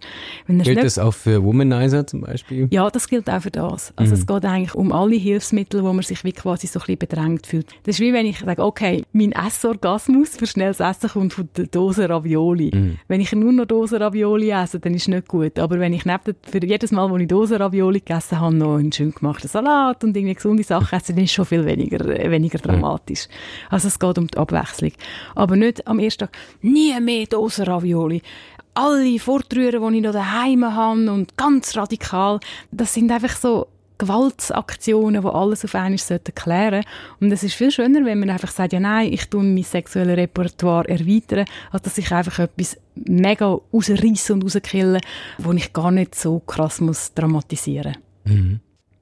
gilt 0.47 0.83
das 0.83 0.99
auch 0.99 1.13
für 1.13 1.43
Womanizer 1.43 2.05
zum 2.05 2.21
Beispiel? 2.21 2.67
Ja, 2.71 2.89
das 2.89 3.07
gilt 3.07 3.29
auch 3.29 3.41
für 3.41 3.51
das. 3.51 3.93
Also 3.95 4.13
mhm. 4.13 4.21
es 4.21 4.27
geht 4.27 4.45
eigentlich 4.45 4.75
um 4.75 4.91
alle 4.91 5.15
Hilfsmittel, 5.15 5.83
wo 5.83 5.91
man 5.93 6.03
sich 6.03 6.23
wie 6.23 6.33
quasi 6.33 6.67
so 6.67 6.79
ein 6.79 6.85
bisschen 6.85 6.99
bedrängt 6.99 7.47
fühlt. 7.47 7.67
Das 7.83 7.95
ist 7.95 7.99
wie 7.99 8.13
wenn 8.13 8.25
ich 8.25 8.39
sage, 8.39 8.63
okay, 8.63 9.03
mein 9.11 9.31
Essorgasmus 9.31 10.37
für 10.37 10.45
schnelles 10.45 10.79
Essen 10.79 11.09
kommt 11.09 11.33
von 11.33 11.49
der 11.57 11.67
Dose 11.67 12.07
Ravioli. 12.07 12.71
Mhm. 12.73 12.97
Wenn 13.07 13.21
ich 13.21 13.31
nur 13.33 13.51
noch 13.51 13.65
Dose 13.65 13.99
Ravioli 13.99 14.51
esse, 14.51 14.79
dann 14.79 14.93
ist 14.93 15.03
es 15.03 15.07
nicht 15.07 15.27
gut. 15.27 15.57
Aber 15.57 15.79
wenn 15.79 15.93
ich 15.93 16.05
neben 16.05 16.35
für 16.43 16.63
jedes 16.63 16.91
Mal, 16.91 17.09
wo 17.09 17.17
ich 17.17 17.27
Dose 17.27 17.59
Ravioli 17.59 17.99
gegessen 17.99 18.39
habe, 18.39 18.55
noch 18.55 18.77
einen 18.77 18.91
schön 18.91 19.13
gemachten 19.13 19.49
Salat 19.49 20.03
und 20.03 20.15
irgendwie 20.15 20.35
gesunde 20.35 20.63
Sachen 20.63 20.95
esse, 20.95 21.13
dann 21.13 21.23
ist 21.23 21.31
es 21.31 21.35
schon 21.35 21.45
viel 21.45 21.65
weniger, 21.65 22.05
weniger 22.05 22.59
dramatisch. 22.59 23.27
Mhm. 23.27 23.67
Also 23.69 23.87
es 23.87 23.97
geht 23.97 24.17
um 24.17 24.27
die 24.27 24.37
Abwechslung. 24.37 24.91
Aber 25.33 25.55
nicht 25.55 25.87
am 25.87 25.99
ersten 25.99 26.25
Tag, 26.25 26.37
nie 26.67 26.99
mehr 26.99 27.25
Dosenravioli. 27.25 28.21
Alle 28.73 29.19
Fortrühren, 29.19 29.91
die 29.91 29.97
ich 29.97 30.03
noch 30.03 30.13
daheim 30.13 30.63
habe 30.65 31.11
und 31.11 31.35
ganz 31.35 31.75
radikal, 31.75 32.39
das 32.71 32.93
sind 32.93 33.11
einfach 33.11 33.35
so 33.35 33.67
Gewaltsaktionen, 33.97 35.23
die 35.23 35.27
alles 35.27 35.65
auf 35.65 35.73
einmal 35.73 35.97
klären 35.97 36.83
sollten. 36.83 36.87
Und 37.19 37.31
es 37.31 37.43
ist 37.43 37.55
viel 37.55 37.71
schöner, 37.71 38.05
wenn 38.05 38.19
man 38.19 38.29
einfach 38.29 38.51
sagt, 38.51 38.73
ja 38.73 38.79
nein, 38.79 39.11
ich 39.11 39.27
tue 39.27 39.43
mein 39.43 39.63
sexuelles 39.63 40.17
Repertoire 40.17 40.87
erweitern, 40.87 41.45
als 41.71 41.83
dass 41.83 41.97
ich 41.97 42.11
einfach 42.11 42.39
etwas 42.39 42.77
mega 42.95 43.57
rausreißen 43.73 44.35
und 44.35 44.43
rauskillen, 44.43 45.01
wo 45.39 45.51
ich 45.53 45.73
gar 45.73 45.91
nicht 45.91 46.15
so 46.15 46.39
krass 46.39 46.81
muss 46.81 47.13
dramatisieren 47.13 47.97
mhm. 48.25 48.59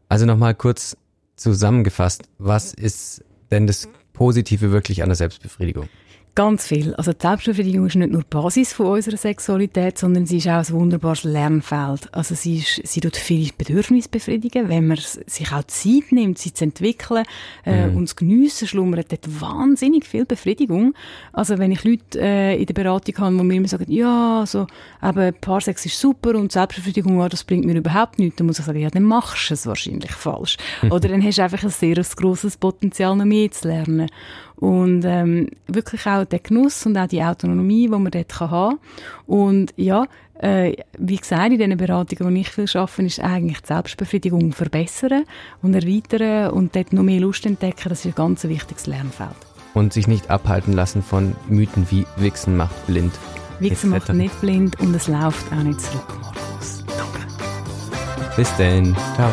Also 0.08 0.26
nochmal 0.26 0.54
kurz 0.54 0.96
zusammengefasst, 1.36 2.24
was 2.38 2.74
ist 2.74 3.24
denn 3.52 3.68
das 3.68 3.90
Positive 4.14 4.72
wirklich 4.72 5.02
an 5.02 5.10
der 5.10 5.16
Selbstbefriedigung? 5.16 5.90
Ganz 6.36 6.68
viel. 6.68 6.94
Also 6.96 7.14
die 7.14 7.22
Selbstbefriedigung 7.22 7.86
ist 7.86 7.96
nicht 7.96 8.12
nur 8.12 8.24
die 8.24 8.28
Basis 8.30 8.74
von 8.74 8.88
unserer 8.88 9.16
Sexualität, 9.16 9.98
sondern 9.98 10.26
sie 10.26 10.40
ist 10.40 10.50
auch 10.50 10.58
ein 10.58 10.70
wunderbares 10.70 11.24
Lernfeld. 11.24 12.14
Also 12.14 12.36
sie, 12.36 12.58
ist, 12.58 12.82
sie 12.84 13.00
tut 13.00 13.16
viele 13.16 13.52
Bedürfnisse 13.58 14.10
befriedigen, 14.10 14.68
wenn 14.68 14.86
man 14.86 14.98
sich 14.98 15.54
auch 15.54 15.64
Zeit 15.64 16.12
nimmt, 16.12 16.38
sie 16.38 16.54
zu 16.54 16.66
entwickeln 16.66 17.24
äh, 17.66 17.88
mhm. 17.88 17.96
und 17.96 18.10
zu 18.10 18.16
geniessen, 18.18 18.68
schlummert 18.68 19.14
dort 19.14 19.42
wahnsinnig 19.42 20.06
viel 20.06 20.26
Befriedigung. 20.26 20.94
Also 21.32 21.58
wenn 21.58 21.72
ich 21.72 21.86
Leute 21.86 22.20
äh, 22.20 22.60
in 22.60 22.66
der 22.66 22.74
Beratung 22.74 23.18
habe, 23.18 23.40
wo 23.40 23.44
mir 23.44 23.56
immer 23.56 23.70
sagen, 23.70 23.90
ja, 23.90 24.44
so, 24.46 24.68
eben 25.02 25.34
Paarsex 25.40 25.86
ist 25.86 25.98
super 25.98 26.36
und 26.36 26.52
Selbstbefriedigung, 26.52 27.18
ja, 27.18 27.30
das 27.30 27.46
bringt 27.46 27.64
mir 27.64 27.78
überhaupt 27.78 28.20
nichts, 28.20 28.36
dann 28.36 28.48
muss 28.48 28.60
ich 28.60 28.66
sagen, 28.66 28.80
ja, 28.80 28.90
dann 28.90 29.04
machst 29.04 29.52
du 29.52 29.54
es 29.54 29.66
wahrscheinlich 29.68 30.12
falsch. 30.12 30.58
Oder 30.84 31.08
dann 31.08 31.24
hast 31.24 31.38
du 31.38 31.44
einfach 31.44 31.64
ein 31.64 31.70
sehr 31.70 31.96
grosses 31.96 32.58
Potenzial, 32.58 33.16
noch 33.16 33.24
mehr 33.24 33.50
zu 33.52 33.70
lernen. 33.70 34.10
Und 34.58 35.04
ähm, 35.06 35.50
wirklich 35.68 36.06
auch 36.06 36.26
der 36.26 36.40
Genuss 36.40 36.86
und 36.86 36.98
auch 36.98 37.08
die 37.08 37.24
Autonomie, 37.24 37.84
die 37.84 37.90
man 37.90 38.12
dort 38.12 38.40
haben 38.40 38.78
kann. 38.78 38.80
Und 39.28 39.74
ja, 39.76 40.06
äh, 40.40 40.74
wie 40.98 41.18
gesagt, 41.18 41.52
in 41.52 41.58
diesen 41.58 41.78
Beratungen, 41.78 42.34
wo 42.34 42.40
ich 42.40 42.50
viel 42.50 42.66
arbeite, 42.74 43.04
ist 43.04 43.20
eigentlich 43.20 43.62
die 43.62 43.68
Selbstbefriedigung 43.68 44.52
verbessern 44.54 45.26
und 45.62 45.74
erweitern 45.74 46.52
und 46.52 46.76
dort 46.76 46.94
noch 46.94 47.04
mehr 47.04 47.22
Lust 47.22 47.46
entdecken. 47.46 47.90
Das 47.90 48.00
ist 48.00 48.06
ein 48.06 48.16
ganz 48.16 48.44
wichtiges 48.44 48.88
Lernfeld. 48.88 49.36
Und 49.74 49.94
sich 49.94 50.08
nicht 50.08 50.30
abhalten 50.30 50.74
lassen 50.74 51.04
von 51.04 51.36
Mythen 51.50 51.88
wie 51.90 52.06
Wichsen 52.18 52.58
macht 52.58 52.88
blind. 52.88 53.14
Wichsen 53.60 53.90
macht 53.90 54.14
nicht 54.14 54.40
blind 54.42 54.80
und 54.80 54.94
es 54.96 55.08
läuft 55.08 55.52
auch 55.52 55.64
nicht 55.64 55.80
zurück, 55.80 56.18
Markus. 56.22 56.84
Danke. 56.88 58.36
Bis 58.36 58.56
dann. 58.58 58.96
Ciao. 59.16 59.32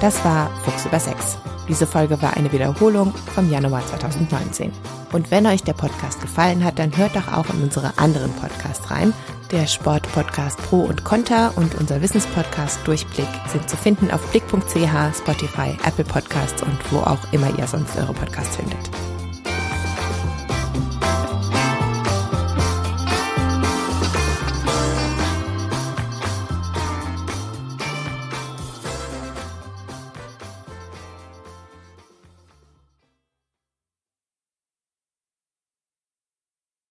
Das 0.00 0.24
war 0.24 0.50
Fuchs 0.64 0.86
über 0.86 1.00
Sex. 1.00 1.38
Diese 1.68 1.86
Folge 1.86 2.20
war 2.22 2.36
eine 2.36 2.50
Wiederholung 2.50 3.14
vom 3.34 3.50
Januar 3.50 3.86
2019. 3.86 4.72
Und 5.12 5.30
wenn 5.30 5.46
euch 5.46 5.62
der 5.62 5.74
Podcast 5.74 6.20
gefallen 6.20 6.64
hat, 6.64 6.78
dann 6.78 6.96
hört 6.96 7.14
doch 7.14 7.32
auch 7.32 7.48
in 7.52 7.62
unsere 7.62 7.96
anderen 7.98 8.32
Podcasts 8.32 8.90
rein. 8.90 9.12
Der 9.50 9.66
Sportpodcast 9.66 10.58
Pro 10.62 10.80
und 10.80 11.04
Contra 11.04 11.48
und 11.56 11.74
unser 11.74 12.02
Wissenspodcast 12.02 12.86
Durchblick 12.86 13.28
sind 13.50 13.68
zu 13.68 13.76
finden 13.76 14.10
auf 14.10 14.20
blick.ch, 14.30 15.16
Spotify, 15.16 15.76
Apple 15.86 16.04
Podcasts 16.04 16.62
und 16.62 16.78
wo 16.90 16.98
auch 16.98 17.32
immer 17.32 17.50
ihr 17.58 17.66
sonst 17.66 17.96
eure 17.96 18.12
Podcasts 18.12 18.56
findet. 18.56 18.90